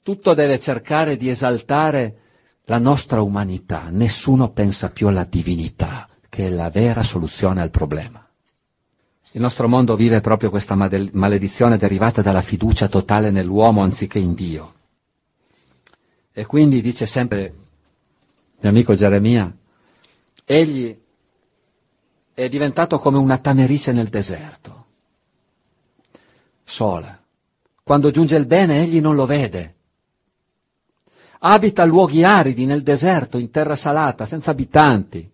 Tutto 0.02 0.34
deve 0.34 0.58
cercare 0.58 1.16
di 1.16 1.30
esaltare 1.30 2.16
la 2.64 2.78
nostra 2.78 3.22
umanità. 3.22 3.88
Nessuno 3.90 4.50
pensa 4.50 4.90
più 4.90 5.08
alla 5.08 5.24
divinità, 5.24 6.06
che 6.28 6.46
è 6.46 6.50
la 6.50 6.68
vera 6.68 7.02
soluzione 7.02 7.62
al 7.62 7.70
problema. 7.70 8.22
Il 9.32 9.40
nostro 9.40 9.68
mondo 9.68 9.94
vive 9.94 10.20
proprio 10.20 10.50
questa 10.50 10.74
maledizione 10.74 11.76
derivata 11.76 12.20
dalla 12.20 12.42
fiducia 12.42 12.88
totale 12.88 13.30
nell'uomo 13.30 13.80
anziché 13.82 14.18
in 14.18 14.34
Dio. 14.34 14.74
E 16.32 16.46
quindi 16.46 16.80
dice 16.80 17.06
sempre 17.06 17.54
mio 18.58 18.70
amico 18.70 18.94
Geremia, 18.94 19.56
egli 20.44 20.98
è 22.34 22.48
diventato 22.48 22.98
come 22.98 23.18
una 23.18 23.38
tamerice 23.38 23.92
nel 23.92 24.08
deserto, 24.08 24.86
sola. 26.64 27.16
Quando 27.84 28.10
giunge 28.10 28.36
il 28.36 28.46
bene 28.46 28.82
egli 28.82 29.00
non 29.00 29.14
lo 29.14 29.26
vede. 29.26 29.74
Abita 31.40 31.84
luoghi 31.84 32.24
aridi 32.24 32.66
nel 32.66 32.82
deserto, 32.82 33.38
in 33.38 33.50
terra 33.50 33.76
salata, 33.76 34.26
senza 34.26 34.50
abitanti. 34.50 35.30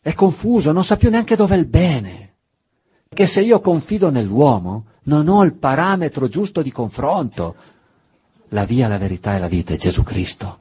È 0.00 0.14
confuso, 0.14 0.70
non 0.70 0.84
sa 0.84 0.96
più 0.96 1.10
neanche 1.10 1.34
dov'è 1.34 1.56
il 1.56 1.66
bene 1.66 2.27
che 3.18 3.26
se 3.26 3.40
io 3.40 3.58
confido 3.58 4.10
nell'uomo 4.10 4.84
non 5.06 5.26
ho 5.26 5.42
il 5.42 5.52
parametro 5.54 6.28
giusto 6.28 6.62
di 6.62 6.70
confronto, 6.70 7.56
la 8.50 8.64
via, 8.64 8.86
la 8.86 8.96
verità 8.96 9.34
e 9.34 9.40
la 9.40 9.48
vita 9.48 9.74
è 9.74 9.76
Gesù 9.76 10.04
Cristo. 10.04 10.58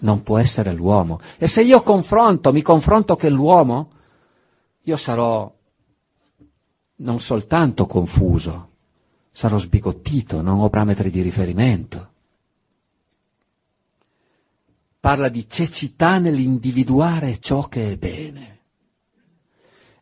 Non 0.00 0.22
può 0.22 0.36
essere 0.36 0.74
l'uomo. 0.74 1.18
E 1.38 1.48
se 1.48 1.62
io 1.62 1.82
confronto, 1.82 2.52
mi 2.52 2.60
confronto 2.60 3.16
con 3.16 3.30
l'uomo, 3.30 3.90
io 4.82 4.96
sarò 4.98 5.50
non 6.96 7.18
soltanto 7.18 7.86
confuso, 7.86 8.68
sarò 9.32 9.56
sbigottito, 9.56 10.42
non 10.42 10.60
ho 10.60 10.68
parametri 10.68 11.08
di 11.08 11.22
riferimento. 11.22 12.10
Parla 15.00 15.30
di 15.30 15.48
cecità 15.48 16.18
nell'individuare 16.18 17.40
ciò 17.40 17.68
che 17.68 17.92
è 17.92 17.96
bene. 17.96 18.60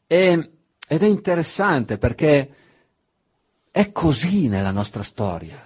E, 0.08 0.50
ed 0.92 1.04
è 1.04 1.06
interessante 1.06 1.98
perché 1.98 2.54
è 3.70 3.92
così 3.92 4.48
nella 4.48 4.72
nostra 4.72 5.04
storia. 5.04 5.56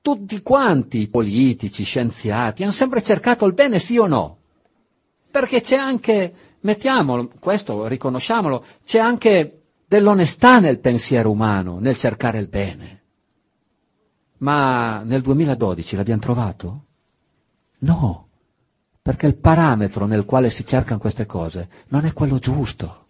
Tutti 0.00 0.42
quanti, 0.42 1.06
politici, 1.06 1.84
scienziati, 1.84 2.64
hanno 2.64 2.72
sempre 2.72 3.00
cercato 3.00 3.46
il 3.46 3.52
bene, 3.52 3.78
sì 3.78 3.96
o 3.96 4.08
no? 4.08 4.38
Perché 5.30 5.60
c'è 5.60 5.76
anche, 5.76 6.34
mettiamolo, 6.62 7.30
questo 7.38 7.86
riconosciamolo, 7.86 8.64
c'è 8.84 8.98
anche 8.98 9.60
dell'onestà 9.86 10.58
nel 10.58 10.80
pensiero 10.80 11.30
umano, 11.30 11.78
nel 11.78 11.96
cercare 11.96 12.40
il 12.40 12.48
bene. 12.48 13.02
Ma 14.38 15.04
nel 15.04 15.22
2012 15.22 15.94
l'abbiamo 15.94 16.20
trovato? 16.20 16.84
No, 17.78 18.25
perché 19.06 19.28
il 19.28 19.36
parametro 19.36 20.04
nel 20.06 20.24
quale 20.24 20.50
si 20.50 20.66
cercano 20.66 20.98
queste 20.98 21.26
cose 21.26 21.68
non 21.90 22.06
è 22.06 22.12
quello 22.12 22.40
giusto. 22.40 23.06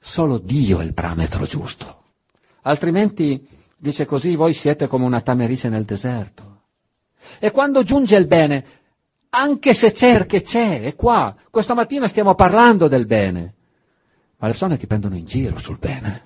Solo 0.00 0.38
Dio 0.38 0.80
è 0.80 0.84
il 0.84 0.94
parametro 0.94 1.44
giusto. 1.44 2.04
Altrimenti, 2.62 3.46
dice 3.76 4.06
così, 4.06 4.36
voi 4.36 4.54
siete 4.54 4.86
come 4.86 5.04
una 5.04 5.20
tamerice 5.20 5.68
nel 5.68 5.84
deserto. 5.84 6.62
E 7.38 7.50
quando 7.50 7.82
giunge 7.82 8.16
il 8.16 8.26
bene, 8.26 8.64
anche 9.28 9.74
se 9.74 9.92
c'è, 9.92 10.12
perché 10.14 10.40
c'è, 10.40 10.80
è 10.80 10.94
qua. 10.94 11.36
Questa 11.50 11.74
mattina 11.74 12.08
stiamo 12.08 12.34
parlando 12.34 12.88
del 12.88 13.04
bene. 13.04 13.40
Ma 14.38 14.46
le 14.46 14.52
persone 14.52 14.78
ti 14.78 14.86
prendono 14.86 15.14
in 15.14 15.26
giro 15.26 15.58
sul 15.58 15.76
bene 15.76 16.22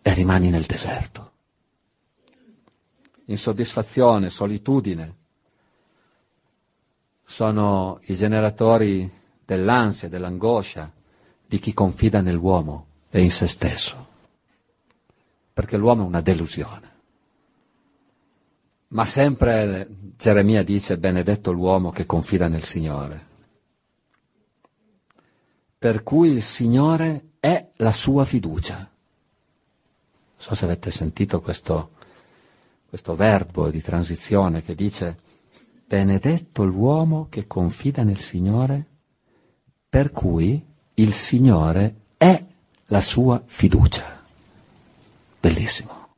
e 0.00 0.14
rimani 0.14 0.48
nel 0.48 0.64
deserto. 0.64 1.32
Insoddisfazione, 3.26 4.30
solitudine 4.30 5.18
sono 7.30 8.00
i 8.06 8.16
generatori 8.16 9.08
dell'ansia, 9.44 10.08
dell'angoscia, 10.08 10.90
di 11.46 11.60
chi 11.60 11.72
confida 11.72 12.20
nell'uomo 12.20 12.86
e 13.08 13.22
in 13.22 13.30
se 13.30 13.46
stesso, 13.46 14.08
perché 15.52 15.76
l'uomo 15.76 16.02
è 16.02 16.06
una 16.06 16.20
delusione. 16.20 16.90
Ma 18.88 19.04
sempre 19.04 19.86
Geremia 20.16 20.64
dice 20.64 20.98
benedetto 20.98 21.52
l'uomo 21.52 21.90
che 21.90 22.04
confida 22.04 22.48
nel 22.48 22.64
Signore. 22.64 23.26
Per 25.78 26.02
cui 26.02 26.30
il 26.30 26.42
Signore 26.42 27.34
è 27.38 27.64
la 27.76 27.92
sua 27.92 28.24
fiducia. 28.24 28.76
Non 28.76 28.88
so 30.36 30.54
se 30.56 30.64
avete 30.64 30.90
sentito 30.90 31.40
questo, 31.40 31.92
questo 32.88 33.14
verbo 33.14 33.70
di 33.70 33.80
transizione 33.80 34.62
che 34.62 34.74
dice 34.74 35.28
benedetto 35.90 36.62
l'uomo 36.62 37.26
che 37.28 37.48
confida 37.48 38.04
nel 38.04 38.20
Signore, 38.20 38.84
per 39.88 40.12
cui 40.12 40.64
il 40.94 41.12
Signore 41.12 41.94
è 42.16 42.40
la 42.86 43.00
sua 43.00 43.42
fiducia. 43.44 44.22
Bellissimo. 45.40 46.14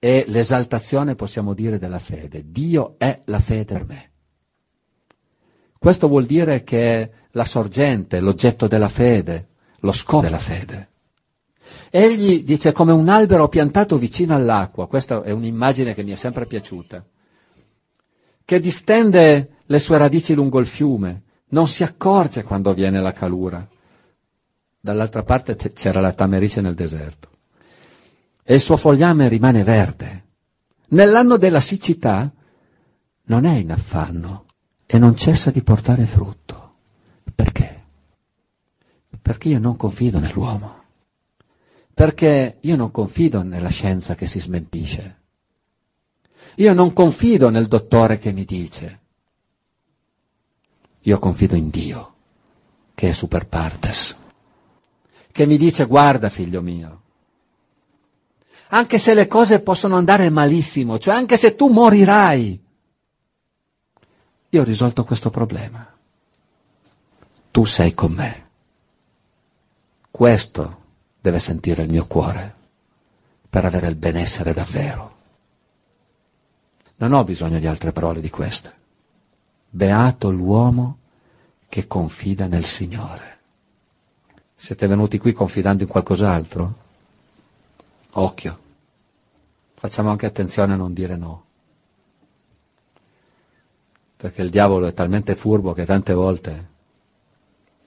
E 0.00 0.24
l'esaltazione, 0.26 1.14
possiamo 1.14 1.54
dire, 1.54 1.78
della 1.78 2.00
fede. 2.00 2.50
Dio 2.50 2.96
è 2.98 3.20
la 3.26 3.38
fede 3.38 3.72
per 3.72 3.86
me. 3.86 4.10
Questo 5.78 6.08
vuol 6.08 6.26
dire 6.26 6.64
che 6.64 7.00
è 7.00 7.10
la 7.32 7.44
sorgente, 7.44 8.18
l'oggetto 8.18 8.66
della 8.66 8.88
fede, 8.88 9.46
lo 9.78 9.92
scopo 9.92 10.22
della 10.22 10.38
fede. 10.38 10.88
Egli 11.90 12.42
dice 12.42 12.72
come 12.72 12.90
un 12.90 13.08
albero 13.08 13.48
piantato 13.48 13.96
vicino 13.96 14.34
all'acqua, 14.34 14.88
questa 14.88 15.22
è 15.22 15.30
un'immagine 15.30 15.94
che 15.94 16.02
mi 16.02 16.10
è 16.10 16.16
sempre 16.16 16.46
piaciuta, 16.46 17.04
che 18.48 18.60
distende 18.60 19.56
le 19.66 19.78
sue 19.78 19.98
radici 19.98 20.32
lungo 20.32 20.58
il 20.58 20.66
fiume, 20.66 21.24
non 21.48 21.68
si 21.68 21.82
accorge 21.82 22.42
quando 22.44 22.72
viene 22.72 22.98
la 22.98 23.12
calura, 23.12 23.68
dall'altra 24.80 25.22
parte 25.22 25.54
c'era 25.74 26.00
la 26.00 26.14
tamerice 26.14 26.62
nel 26.62 26.72
deserto. 26.72 27.28
E 28.42 28.54
il 28.54 28.60
suo 28.60 28.78
fogliame 28.78 29.28
rimane 29.28 29.62
verde. 29.64 30.24
Nell'anno 30.88 31.36
della 31.36 31.60
siccità 31.60 32.32
non 33.24 33.44
è 33.44 33.54
in 33.54 33.70
affanno 33.70 34.46
e 34.86 34.96
non 34.96 35.14
cessa 35.14 35.50
di 35.50 35.62
portare 35.62 36.06
frutto. 36.06 36.76
Perché? 37.34 37.84
Perché 39.20 39.48
io 39.50 39.58
non 39.58 39.76
confido 39.76 40.20
nell'uomo. 40.20 40.84
Perché 41.92 42.56
io 42.62 42.76
non 42.76 42.90
confido 42.90 43.42
nella 43.42 43.68
scienza 43.68 44.14
che 44.14 44.26
si 44.26 44.40
smentisce. 44.40 45.17
Io 46.58 46.72
non 46.72 46.92
confido 46.92 47.48
nel 47.50 47.66
dottore 47.66 48.18
che 48.18 48.32
mi 48.32 48.44
dice. 48.44 49.00
Io 51.00 51.18
confido 51.18 51.56
in 51.56 51.70
Dio, 51.70 52.14
che 52.94 53.08
è 53.08 53.12
super 53.12 53.46
partes 53.46 54.16
che 55.38 55.46
mi 55.46 55.56
dice 55.56 55.84
guarda 55.84 56.30
figlio 56.30 56.60
mio, 56.60 57.02
anche 58.70 58.98
se 58.98 59.14
le 59.14 59.28
cose 59.28 59.60
possono 59.60 59.94
andare 59.94 60.30
malissimo, 60.30 60.98
cioè 60.98 61.14
anche 61.14 61.36
se 61.36 61.54
tu 61.54 61.68
morirai, 61.68 62.60
io 64.48 64.60
ho 64.60 64.64
risolto 64.64 65.04
questo 65.04 65.30
problema. 65.30 65.86
Tu 67.52 67.64
sei 67.66 67.94
con 67.94 68.10
me. 68.10 68.48
Questo 70.10 70.82
deve 71.20 71.38
sentire 71.38 71.82
il 71.82 71.90
mio 71.90 72.06
cuore 72.06 72.54
per 73.48 73.64
avere 73.64 73.86
il 73.86 73.94
benessere 73.94 74.52
davvero. 74.52 75.17
Non 77.00 77.12
ho 77.12 77.22
bisogno 77.22 77.58
di 77.60 77.66
altre 77.66 77.92
parole 77.92 78.20
di 78.20 78.30
queste. 78.30 78.74
Beato 79.70 80.30
l'uomo 80.30 80.98
che 81.68 81.86
confida 81.86 82.46
nel 82.46 82.64
Signore. 82.64 83.38
Siete 84.56 84.86
venuti 84.88 85.18
qui 85.18 85.32
confidando 85.32 85.84
in 85.84 85.88
qualcos'altro? 85.88 86.74
Occhio. 88.12 88.58
Facciamo 89.74 90.10
anche 90.10 90.26
attenzione 90.26 90.72
a 90.72 90.76
non 90.76 90.92
dire 90.92 91.16
no. 91.16 91.44
Perché 94.16 94.42
il 94.42 94.50
diavolo 94.50 94.86
è 94.86 94.92
talmente 94.92 95.36
furbo 95.36 95.74
che 95.74 95.84
tante 95.84 96.12
volte 96.12 96.66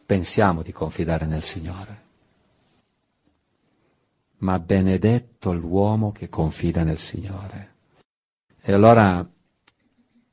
pensiamo 0.05 0.61
di 0.61 0.71
confidare 0.71 1.25
nel 1.25 1.43
Signore. 1.43 2.01
Ma 4.37 4.57
benedetto 4.57 5.51
l'uomo 5.51 6.13
che 6.13 6.29
confida 6.29 6.83
nel 6.83 6.97
Signore. 6.97 7.70
E 8.61 8.71
allora 8.71 9.27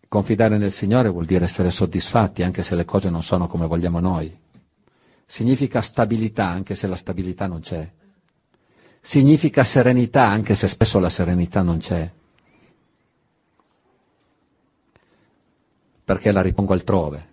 confidare 0.07 0.59
nel 0.59 0.73
Signore 0.73 1.09
vuol 1.09 1.25
dire 1.25 1.45
essere 1.45 1.71
soddisfatti 1.71 2.43
anche 2.43 2.63
se 2.63 2.75
le 2.75 2.85
cose 2.85 3.11
non 3.11 3.23
sono 3.23 3.47
come 3.47 3.67
vogliamo 3.67 4.01
noi. 4.01 4.37
Significa 5.25 5.81
stabilità 5.83 6.47
anche 6.47 6.75
se 6.75 6.87
la 6.87 6.97
stabilità 6.97 7.47
non 7.47 7.61
c'è, 7.61 7.91
significa 9.01 9.65
serenità 9.65 10.27
anche 10.27 10.55
se 10.55 10.69
spesso 10.69 10.99
la 10.99 11.11
serenità 11.11 11.63
non 11.63 11.79
c'è, 11.79 12.11
perché 16.05 16.33
la 16.33 16.41
ripongo 16.41 16.73
altrove, 16.73 17.29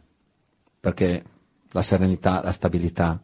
perché 0.81 1.23
la 1.71 1.81
serenità, 1.81 2.41
la 2.41 2.51
stabilità 2.51 3.21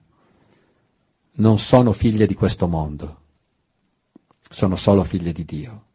non 1.33 1.59
sono 1.59 1.91
figlie 1.91 2.25
di 2.25 2.33
questo 2.33 2.67
mondo, 2.67 3.21
sono 4.49 4.77
solo 4.77 5.03
figlie 5.03 5.33
di 5.33 5.43
Dio. 5.43 5.90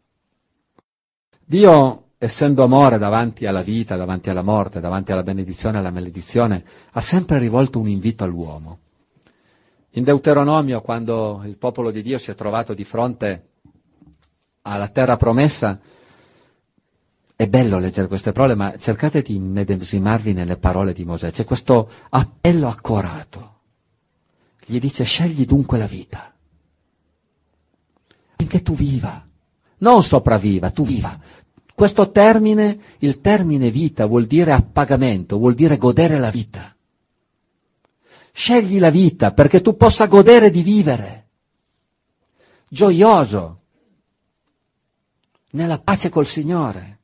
Dio 1.49 2.07
essendo 2.19 2.65
amore 2.65 2.99
davanti 2.99 3.47
alla 3.47 3.63
vita, 3.63 3.95
davanti 3.95 4.31
alla 4.31 4.43
morte, 4.43 4.81
davanti 4.81 5.13
alla 5.13 5.23
benedizione 5.23 5.77
e 5.77 5.81
alla 5.81 5.93
maledizione, 5.93 6.65
ha 6.91 7.01
sempre 7.01 7.39
rivolto 7.39 7.79
un 7.79 7.89
invito 7.89 8.25
all'uomo. 8.25 8.79
In 9.91 10.03
Deuteronomio, 10.03 10.81
quando 10.81 11.43
il 11.45 11.57
popolo 11.57 11.93
di 11.93 12.03
Dio 12.03 12.19
si 12.19 12.33
è 12.33 12.35
trovato 12.35 12.75
di 12.75 12.83
fronte 12.83 13.49
alla 14.63 14.89
terra 14.89 15.17
promessa, 15.17 15.79
è 17.37 17.47
bello 17.47 17.79
leggere 17.79 18.09
queste 18.09 18.33
parole, 18.33 18.55
ma 18.57 18.77
cercate 18.77 19.23
di 19.23 19.39
medesimarvi 19.39 20.33
nelle 20.33 20.57
parole 20.57 20.93
di 20.93 21.05
Mosè. 21.05 21.31
C'è 21.31 21.45
questo 21.45 21.89
appello 22.09 22.67
accorato. 22.67 23.55
Gli 24.65 24.81
dice 24.81 25.05
scegli 25.05 25.45
dunque 25.45 25.79
la 25.79 25.87
vita, 25.87 26.35
finché 28.37 28.63
tu 28.63 28.75
viva, 28.75 29.26
non 29.79 30.03
sopravviva, 30.03 30.71
tu 30.71 30.85
viva, 30.85 31.19
questo 31.77 32.11
termine, 32.11 32.97
il 33.01 33.21
termine 33.21 33.71
vita, 33.71 34.07
vuol 34.07 34.25
dire 34.25 34.53
appagamento, 34.53 35.37
vuol 35.37 35.53
dire 35.53 35.77
godere 35.77 36.19
la 36.19 36.31
vita. 36.31 36.75
Scegli 38.33 38.79
la 38.79 38.89
vita 38.89 39.33
perché 39.33 39.61
tu 39.61 39.77
possa 39.77 40.07
godere 40.07 40.51
di 40.51 40.63
vivere. 40.63 41.29
Gioioso. 42.67 43.61
nella 45.51 45.79
pace 45.79 46.09
col 46.09 46.27
Signore, 46.27 46.99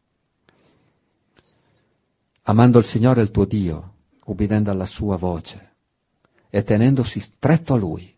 amando 2.43 2.79
il 2.79 2.85
Signore 2.85 3.23
il 3.23 3.31
tuo 3.31 3.45
Dio, 3.45 3.95
ubbidendo 4.27 4.71
alla 4.71 4.85
sua 4.85 5.17
voce 5.17 5.75
e 6.51 6.63
tenendosi 6.63 7.21
stretto 7.21 7.75
a 7.75 7.79
Lui. 7.79 8.15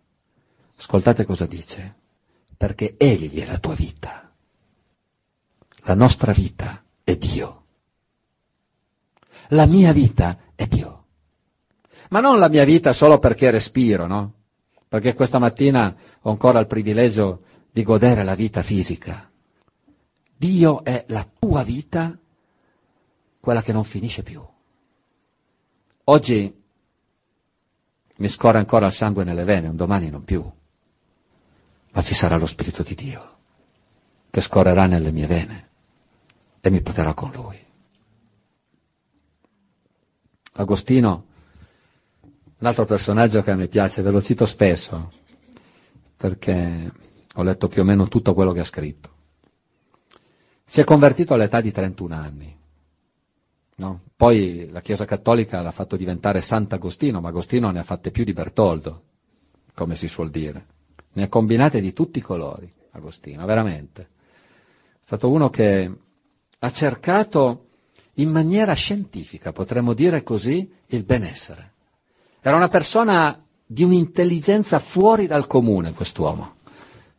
Ascoltate 0.76 1.24
cosa 1.24 1.46
dice, 1.46 1.94
perché 2.56 2.94
Egli 2.96 3.40
è 3.40 3.46
la 3.46 3.58
tua 3.58 3.74
vita. 3.74 4.23
La 5.86 5.94
nostra 5.94 6.32
vita 6.32 6.82
è 7.02 7.14
Dio. 7.16 7.64
La 9.48 9.66
mia 9.66 9.92
vita 9.92 10.38
è 10.54 10.66
Dio. 10.66 11.04
Ma 12.08 12.20
non 12.20 12.38
la 12.38 12.48
mia 12.48 12.64
vita 12.64 12.94
solo 12.94 13.18
perché 13.18 13.50
respiro, 13.50 14.06
no? 14.06 14.32
Perché 14.88 15.12
questa 15.12 15.38
mattina 15.38 15.94
ho 16.22 16.30
ancora 16.30 16.58
il 16.58 16.66
privilegio 16.66 17.42
di 17.70 17.82
godere 17.82 18.24
la 18.24 18.34
vita 18.34 18.62
fisica. 18.62 19.30
Dio 20.34 20.84
è 20.84 21.04
la 21.08 21.26
tua 21.38 21.62
vita, 21.62 22.16
quella 23.38 23.60
che 23.60 23.72
non 23.72 23.84
finisce 23.84 24.22
più. 24.22 24.42
Oggi 26.04 26.62
mi 28.16 28.28
scorre 28.28 28.58
ancora 28.58 28.86
il 28.86 28.92
sangue 28.92 29.24
nelle 29.24 29.44
vene, 29.44 29.68
un 29.68 29.76
domani 29.76 30.08
non 30.08 30.24
più. 30.24 30.42
Ma 31.90 32.02
ci 32.02 32.14
sarà 32.14 32.38
lo 32.38 32.46
Spirito 32.46 32.82
di 32.82 32.94
Dio 32.94 33.32
che 34.30 34.40
scorrerà 34.40 34.86
nelle 34.86 35.12
mie 35.12 35.26
vene 35.26 35.72
e 36.64 36.70
mi 36.70 36.80
porterà 36.80 37.12
con 37.12 37.30
Lui. 37.30 37.58
Agostino, 40.52 41.26
un 42.56 42.66
altro 42.66 42.86
personaggio 42.86 43.42
che 43.42 43.50
a 43.50 43.54
me 43.54 43.68
piace, 43.68 44.00
ve 44.00 44.10
lo 44.10 44.22
cito 44.22 44.46
spesso, 44.46 45.12
perché 46.16 46.90
ho 47.34 47.42
letto 47.42 47.68
più 47.68 47.82
o 47.82 47.84
meno 47.84 48.08
tutto 48.08 48.32
quello 48.32 48.52
che 48.52 48.60
ha 48.60 48.64
scritto. 48.64 49.10
Si 50.64 50.80
è 50.80 50.84
convertito 50.84 51.34
all'età 51.34 51.60
di 51.60 51.70
31 51.70 52.14
anni. 52.14 52.58
No? 53.76 54.00
Poi 54.16 54.70
la 54.70 54.80
Chiesa 54.80 55.04
Cattolica 55.04 55.60
l'ha 55.60 55.70
fatto 55.70 55.96
diventare 55.96 56.40
Sant'Agostino, 56.40 57.20
ma 57.20 57.28
Agostino 57.28 57.70
ne 57.72 57.80
ha 57.80 57.84
fatte 57.84 58.10
più 58.10 58.24
di 58.24 58.32
Bertoldo, 58.32 59.02
come 59.74 59.96
si 59.96 60.08
suol 60.08 60.30
dire. 60.30 60.66
Ne 61.12 61.24
ha 61.24 61.28
combinate 61.28 61.82
di 61.82 61.92
tutti 61.92 62.20
i 62.20 62.22
colori, 62.22 62.72
Agostino, 62.92 63.44
veramente. 63.44 64.08
È 64.94 65.04
stato 65.04 65.28
uno 65.28 65.50
che 65.50 66.03
ha 66.64 66.70
cercato 66.70 67.66
in 68.14 68.30
maniera 68.30 68.72
scientifica, 68.72 69.52
potremmo 69.52 69.92
dire 69.92 70.22
così, 70.22 70.66
il 70.86 71.02
benessere. 71.02 71.72
Era 72.40 72.56
una 72.56 72.68
persona 72.68 73.38
di 73.66 73.82
un'intelligenza 73.82 74.78
fuori 74.78 75.26
dal 75.26 75.46
comune, 75.46 75.92
quest'uomo, 75.92 76.54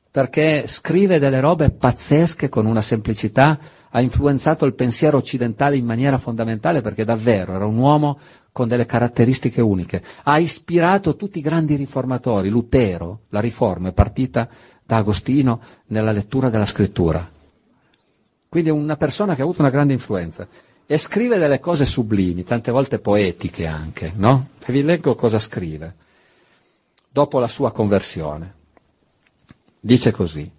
perché 0.09 0.65
scrive 0.65 1.19
delle 1.19 1.39
robe 1.41 1.69
pazzesche 1.69 2.49
con 2.49 2.65
una 2.65 2.81
semplicità, 2.81 3.59
ha 3.91 4.01
influenzato 4.01 4.65
il 4.65 4.73
pensiero 4.73 5.17
occidentale 5.17 5.77
in 5.77 5.85
maniera 5.85 6.17
fondamentale 6.17 6.81
perché 6.81 7.05
davvero 7.05 7.53
era 7.53 7.65
un 7.65 7.77
uomo 7.77 8.17
con 8.51 8.67
delle 8.67 8.87
caratteristiche 8.87 9.61
uniche. 9.61 10.01
Ha 10.23 10.39
ispirato 10.39 11.15
tutti 11.15 11.37
i 11.37 11.43
grandi 11.43 11.75
riformatori. 11.75 12.49
Lutero, 12.49 13.19
la 13.29 13.39
riforma 13.39 13.89
è 13.89 13.93
partita 13.93 14.49
da 14.83 14.97
Agostino 14.97 15.61
nella 15.87 16.11
lettura 16.11 16.49
della 16.49 16.65
scrittura. 16.65 17.34
Quindi 18.47 18.69
è 18.69 18.73
una 18.73 18.97
persona 18.97 19.35
che 19.35 19.41
ha 19.41 19.43
avuto 19.43 19.61
una 19.61 19.69
grande 19.69 19.93
influenza 19.93 20.47
e 20.85 20.97
scrive 20.97 21.37
delle 21.37 21.59
cose 21.59 21.85
sublimi, 21.85 22.43
tante 22.43 22.71
volte 22.71 22.99
poetiche 22.99 23.65
anche, 23.65 24.11
no? 24.15 24.49
E 24.59 24.71
vi 24.71 24.83
leggo 24.83 25.15
cosa 25.15 25.39
scrive 25.39 26.03
dopo 27.15 27.39
la 27.39 27.47
sua 27.47 27.71
conversione. 27.71 28.53
Dice 29.79 30.11
così, 30.11 30.51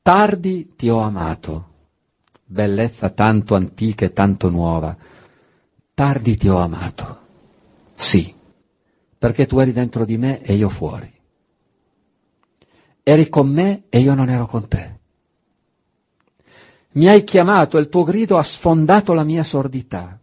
tardi 0.00 0.74
ti 0.74 0.88
ho 0.88 0.98
amato, 0.98 1.68
bellezza 2.42 3.10
tanto 3.10 3.54
antica 3.54 4.06
e 4.06 4.12
tanto 4.14 4.48
nuova, 4.48 4.96
tardi 5.92 6.38
ti 6.38 6.48
ho 6.48 6.56
amato. 6.56 7.18
Sì, 7.94 8.34
perché 9.18 9.46
tu 9.46 9.58
eri 9.58 9.72
dentro 9.72 10.06
di 10.06 10.16
me 10.16 10.40
e 10.40 10.54
io 10.54 10.70
fuori. 10.70 11.12
Eri 13.02 13.28
con 13.28 13.48
me 13.50 13.82
e 13.90 14.00
io 14.00 14.14
non 14.14 14.30
ero 14.30 14.46
con 14.46 14.68
te. 14.68 14.99
Mi 16.92 17.06
hai 17.06 17.22
chiamato 17.22 17.76
e 17.76 17.80
il 17.80 17.88
tuo 17.88 18.02
grido 18.02 18.36
ha 18.36 18.42
sfondato 18.42 19.12
la 19.12 19.22
mia 19.22 19.44
sordità. 19.44 20.18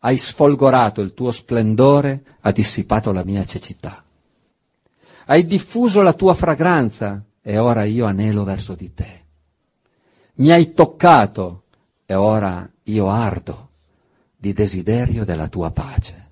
Hai 0.00 0.16
sfolgorato 0.16 1.00
il 1.00 1.14
tuo 1.14 1.30
splendore, 1.30 2.22
ha 2.40 2.52
dissipato 2.52 3.12
la 3.12 3.24
mia 3.24 3.44
cecità. 3.44 4.02
Hai 5.26 5.46
diffuso 5.46 6.00
la 6.02 6.12
tua 6.12 6.34
fragranza 6.34 7.22
e 7.42 7.58
ora 7.58 7.84
io 7.84 8.06
anelo 8.06 8.44
verso 8.44 8.74
di 8.74 8.94
te. 8.94 9.24
Mi 10.34 10.52
hai 10.52 10.72
toccato 10.74 11.64
e 12.06 12.14
ora 12.14 12.68
io 12.84 13.08
ardo 13.08 13.68
di 14.36 14.52
desiderio 14.52 15.24
della 15.24 15.48
tua 15.48 15.70
pace. 15.70 16.28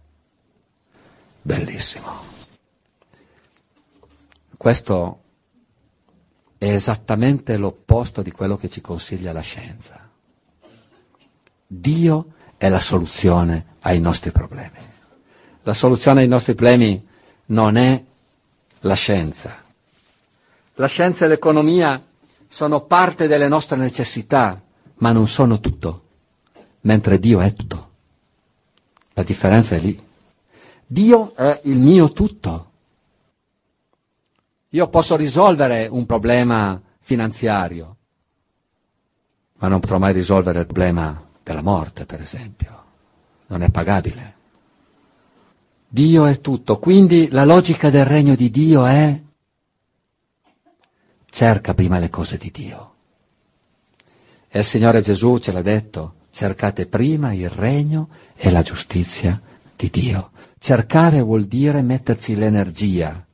Bellissimo. 1.43 2.11
Questo 4.57 5.21
è 6.59 6.69
esattamente 6.73 7.57
l'opposto 7.57 8.21
di 8.21 8.33
quello 8.33 8.57
che 8.57 8.69
ci 8.69 8.81
consiglia 8.81 9.33
la 9.33 9.41
scienza. 9.41 10.11
Dio 11.67 12.33
è 12.57 12.69
la 12.69 12.81
soluzione 12.81 13.77
ai 13.81 14.01
nostri 14.01 14.33
problemi. 14.33 14.79
La 15.63 15.73
soluzione 15.73 16.23
ai 16.23 16.29
nostri 16.29 16.55
problemi 16.55 17.07
non 17.47 17.77
è 17.77 18.03
la 18.81 18.95
scienza. 18.95 19.63
La 20.75 20.87
scienza 20.89 21.25
e 21.25 21.29
l'economia 21.29 22.03
sono 22.49 22.81
parte 22.83 23.27
delle 23.29 23.49
nostre 23.49 23.77
necessità, 23.77 24.61
ma 24.97 25.13
non 25.13 25.29
sono 25.29 25.61
tutto, 25.61 26.03
mentre 26.83 27.19
Dio 27.21 27.41
è 27.41 27.53
tutto. 27.53 27.91
La 29.13 29.23
differenza 29.23 29.77
è 29.77 29.81
lì. 29.81 30.01
Dio 30.87 31.35
è 31.35 31.61
il 31.65 31.77
mio 31.79 32.11
tutto. 32.13 32.68
Io 34.71 34.89
posso 34.89 35.17
risolvere 35.17 35.87
un 35.87 36.05
problema 36.05 36.81
finanziario, 36.99 37.97
ma 39.59 39.69
non 39.69 39.81
potrò 39.81 39.99
mai 39.99 40.13
risolvere 40.13 40.61
il 40.61 40.67
problema 40.67 41.27
della 41.43 41.63
morte, 41.63 42.05
per 42.05 42.21
esempio. 42.21 42.85
Non 43.47 43.63
è 43.63 43.71
pagabile. 43.71 44.37
Dio 45.89 46.27
è 46.27 46.41
tutto, 46.41 46.79
quindi 46.79 47.29
la 47.31 47.47
logica 47.47 47.89
del 47.89 48.05
regno 48.05 48.35
di 48.35 48.51
Dio 48.51 48.85
è 48.85 49.19
cerca 51.31 51.73
prima 51.73 51.99
le 51.99 52.11
cose 52.11 52.37
di 52.37 52.51
Dio. 52.51 52.95
E 54.51 54.59
il 54.59 54.65
Signore 54.67 55.01
Gesù 55.01 55.39
ce 55.39 55.53
l'ha 55.53 55.63
detto, 55.63 56.15
cercate 56.31 56.87
prima 56.87 57.33
il 57.33 57.49
regno 57.49 58.11
e 58.37 58.51
la 58.51 58.61
giustizia 58.61 59.41
di 59.75 59.89
Dio. 59.89 60.33
Cercare 60.59 61.23
vuol 61.23 61.45
dire 61.45 61.81
metterci 61.81 62.37
l'energia, 62.37 63.27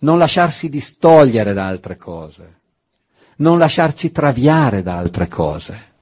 non 0.00 0.18
lasciarsi 0.18 0.68
distogliere 0.68 1.52
da 1.52 1.66
altre 1.66 1.96
cose, 1.96 2.60
non 3.36 3.58
lasciarci 3.58 4.12
traviare 4.12 4.82
da 4.82 4.96
altre 4.96 5.28
cose, 5.28 5.94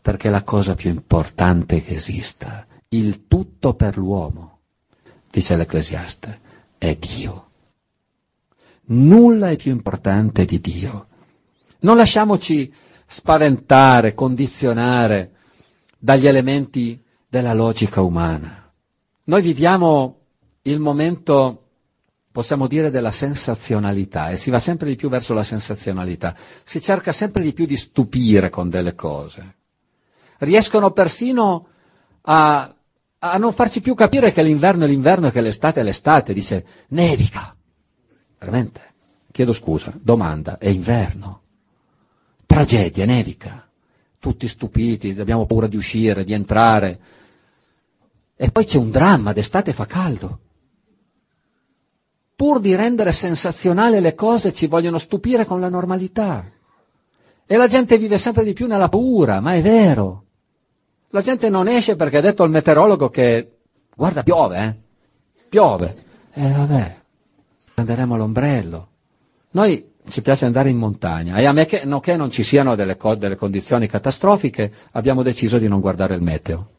perché 0.00 0.30
la 0.30 0.42
cosa 0.42 0.74
più 0.74 0.90
importante 0.90 1.80
che 1.80 1.94
esista, 1.94 2.66
il 2.88 3.26
tutto 3.26 3.74
per 3.74 3.96
l'uomo, 3.96 4.58
dice 5.30 5.56
l'Ecclesiaste, 5.56 6.40
è 6.78 6.96
Dio. 6.96 7.50
Nulla 8.86 9.50
è 9.50 9.56
più 9.56 9.70
importante 9.70 10.44
di 10.44 10.60
Dio. 10.60 11.06
Non 11.80 11.96
lasciamoci 11.96 12.72
spaventare, 13.06 14.14
condizionare 14.14 15.32
dagli 15.98 16.26
elementi 16.26 17.00
della 17.28 17.54
logica 17.54 18.02
umana. 18.02 18.70
Noi 19.24 19.40
viviamo 19.40 20.18
il 20.62 20.80
momento, 20.80 21.61
possiamo 22.32 22.66
dire, 22.66 22.90
della 22.90 23.12
sensazionalità 23.12 24.30
e 24.30 24.38
si 24.38 24.50
va 24.50 24.58
sempre 24.58 24.88
di 24.88 24.96
più 24.96 25.10
verso 25.10 25.34
la 25.34 25.44
sensazionalità. 25.44 26.34
Si 26.64 26.80
cerca 26.80 27.12
sempre 27.12 27.42
di 27.42 27.52
più 27.52 27.66
di 27.66 27.76
stupire 27.76 28.48
con 28.48 28.70
delle 28.70 28.94
cose. 28.94 29.56
Riescono 30.38 30.90
persino 30.92 31.66
a, 32.22 32.74
a 33.18 33.36
non 33.36 33.52
farci 33.52 33.82
più 33.82 33.94
capire 33.94 34.32
che 34.32 34.42
l'inverno 34.42 34.84
è 34.84 34.88
l'inverno 34.88 35.26
e 35.28 35.30
che 35.30 35.42
l'estate 35.42 35.80
è 35.80 35.84
l'estate. 35.84 36.32
Dice, 36.32 36.66
nevica. 36.88 37.54
Veramente? 38.38 38.80
Chiedo 39.30 39.52
scusa, 39.52 39.92
domanda, 40.00 40.56
è 40.58 40.68
inverno. 40.68 41.42
Tragedia, 42.46 43.04
nevica. 43.04 43.68
Tutti 44.18 44.48
stupiti, 44.48 45.14
abbiamo 45.18 45.44
paura 45.44 45.66
di 45.66 45.76
uscire, 45.76 46.24
di 46.24 46.32
entrare. 46.32 47.00
E 48.34 48.50
poi 48.50 48.64
c'è 48.64 48.78
un 48.78 48.90
dramma, 48.90 49.32
d'estate 49.32 49.72
fa 49.74 49.84
caldo. 49.84 50.38
Pur 52.34 52.60
di 52.60 52.74
rendere 52.74 53.12
sensazionale 53.12 54.00
le 54.00 54.14
cose 54.14 54.52
ci 54.52 54.66
vogliono 54.66 54.98
stupire 54.98 55.44
con 55.44 55.60
la 55.60 55.68
normalità. 55.68 56.44
E 57.46 57.56
la 57.56 57.66
gente 57.66 57.98
vive 57.98 58.18
sempre 58.18 58.44
di 58.44 58.52
più 58.52 58.66
nella 58.66 58.88
paura, 58.88 59.40
ma 59.40 59.54
è 59.54 59.62
vero. 59.62 60.24
La 61.10 61.20
gente 61.20 61.50
non 61.50 61.68
esce 61.68 61.96
perché 61.96 62.16
ha 62.16 62.22
detto 62.22 62.42
al 62.42 62.50
meteorologo 62.50 63.10
che, 63.10 63.58
guarda, 63.94 64.22
piove, 64.22 64.58
eh? 64.58 64.74
Piove. 65.48 65.96
E 66.32 66.46
eh, 66.46 66.50
vabbè, 66.50 66.96
prenderemo 67.74 68.16
l'ombrello. 68.16 68.88
Noi 69.50 69.90
ci 70.08 70.22
piace 70.22 70.46
andare 70.46 70.70
in 70.70 70.78
montagna 70.78 71.36
e 71.36 71.44
a 71.44 71.52
me 71.52 71.66
che, 71.66 71.84
no, 71.84 72.00
che 72.00 72.16
non 72.16 72.30
ci 72.30 72.42
siano 72.42 72.74
delle, 72.74 72.96
co- 72.96 73.14
delle 73.14 73.36
condizioni 73.36 73.86
catastrofiche, 73.86 74.72
abbiamo 74.92 75.22
deciso 75.22 75.58
di 75.58 75.68
non 75.68 75.80
guardare 75.80 76.14
il 76.14 76.22
meteo. 76.22 76.70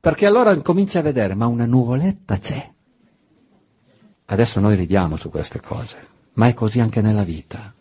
Perché 0.00 0.24
allora 0.24 0.56
cominci 0.62 0.96
a 0.96 1.02
vedere, 1.02 1.34
ma 1.34 1.46
una 1.46 1.66
nuvoletta 1.66 2.38
c'è. 2.38 2.70
Adesso 4.30 4.60
noi 4.60 4.76
ridiamo 4.76 5.16
su 5.16 5.28
queste 5.28 5.60
cose, 5.60 6.08
ma 6.34 6.46
è 6.46 6.54
così 6.54 6.78
anche 6.78 7.00
nella 7.00 7.24
vita. 7.24 7.74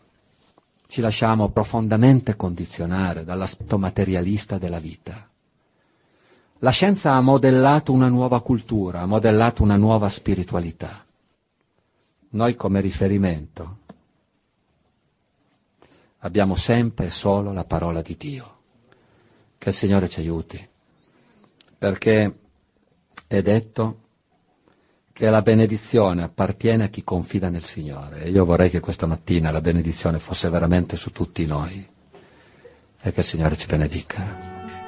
Ci 0.88 1.00
lasciamo 1.00 1.50
profondamente 1.50 2.36
condizionare 2.36 3.24
dall'aspetto 3.24 3.78
materialista 3.78 4.58
della 4.58 4.80
vita. 4.80 5.30
La 6.58 6.72
scienza 6.72 7.14
ha 7.14 7.22
modellato 7.22 7.92
una 7.92 8.08
nuova 8.08 8.42
cultura, 8.42 9.02
ha 9.02 9.06
modellato 9.06 9.62
una 9.62 9.76
nuova 9.76 10.10
spiritualità. 10.10 11.06
Noi 12.30 12.56
come 12.56 12.82
riferimento 12.82 13.78
abbiamo 16.20 16.56
sempre 16.56 17.06
e 17.06 17.12
solo 17.12 17.54
la 17.54 17.64
parola 17.64 18.02
di 18.02 18.18
Dio. 18.18 18.58
Che 19.60 19.70
il 19.70 19.76
Signore 19.76 20.10
ci 20.10 20.22
aiuti, 20.22 20.68
perché 21.78 22.40
è 23.28 23.42
detto 23.44 24.08
che 25.20 25.30
la 25.30 25.42
benedizione 25.42 26.24
appartiene 26.24 26.86
a 26.86 26.88
chi 26.88 27.04
confida 27.04 27.50
nel 27.50 27.66
Signore. 27.66 28.24
E 28.24 28.30
io 28.30 28.46
vorrei 28.46 28.70
che 28.70 28.80
questa 28.80 29.06
mattina 29.06 29.52
la 29.52 29.60
benedizione 29.60 30.18
fosse 30.18 30.48
veramente 30.48 30.96
su 30.96 31.12
tutti 31.12 31.46
noi 31.46 31.86
e 33.02 33.12
che 33.12 33.20
il 33.20 33.26
Signore 33.26 33.58
ci 33.58 33.68
benedica. 33.68 34.16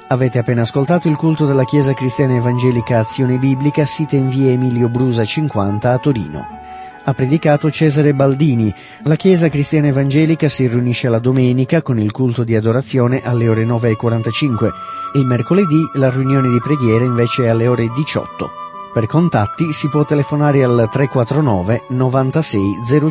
Avete 0.08 0.40
appena 0.40 0.62
ascoltato 0.62 1.10
il 1.10 1.18
culto 1.18 1.46
della 1.46 1.66
Chiesa 1.66 1.94
Cristiana 1.94 2.36
Evangelica 2.36 3.00
Azione 3.00 3.38
Biblica, 3.40 3.84
sita 3.84 4.16
in 4.16 4.30
via 4.30 4.52
Emilio 4.52 4.88
Brusa 4.88 5.26
50 5.26 5.92
a 5.92 5.98
Torino 5.98 6.60
ha 7.04 7.16
predicato 7.16 7.72
Cesare 7.72 8.14
Baldini. 8.14 8.72
La 9.06 9.16
Chiesa 9.16 9.50
Cristiana 9.50 9.88
Evangelica 9.88 10.48
si 10.48 10.68
riunisce 10.68 11.10
la 11.10 11.18
domenica 11.18 11.82
con 11.82 11.98
il 12.00 12.12
culto 12.12 12.44
di 12.44 12.56
adorazione 12.56 13.24
alle 13.24 13.50
ore 13.50 13.66
9.45. 13.66 14.70
Il 15.16 15.26
mercoledì 15.26 15.90
la 15.96 16.12
riunione 16.12 16.52
di 16.52 16.60
preghiera 16.60 17.04
invece 17.04 17.46
è 17.46 17.50
alle 17.50 17.66
ore 17.66 17.88
18. 17.88 18.61
Per 18.94 19.06
contatti 19.06 19.72
si 19.72 19.88
può 19.88 20.04
telefonare 20.04 20.66
al 20.66 20.90
349 20.92 21.84
96 21.92 22.62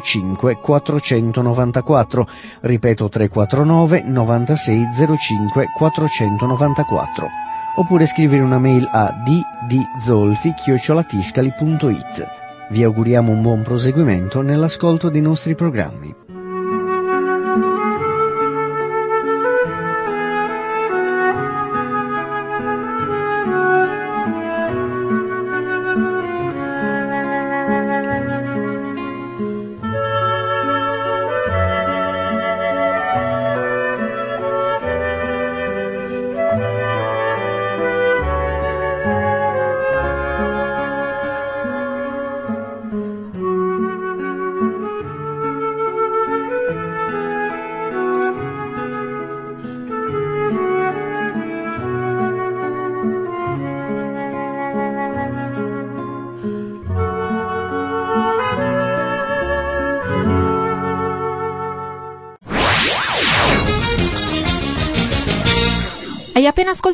05 0.03 0.59
494, 0.61 2.29
ripeto 2.61 3.09
349 3.09 4.03
96 4.03 4.89
05 5.17 5.69
494, 5.75 7.29
oppure 7.77 8.05
scrivere 8.05 8.43
una 8.43 8.59
mail 8.59 8.87
a 8.93 9.11
ddzolfi-tiscali.it. 9.67 12.27
Vi 12.69 12.83
auguriamo 12.83 13.33
un 13.33 13.41
buon 13.41 13.63
proseguimento 13.63 14.43
nell'ascolto 14.43 15.09
dei 15.09 15.23
nostri 15.23 15.55
programmi. 15.55 16.20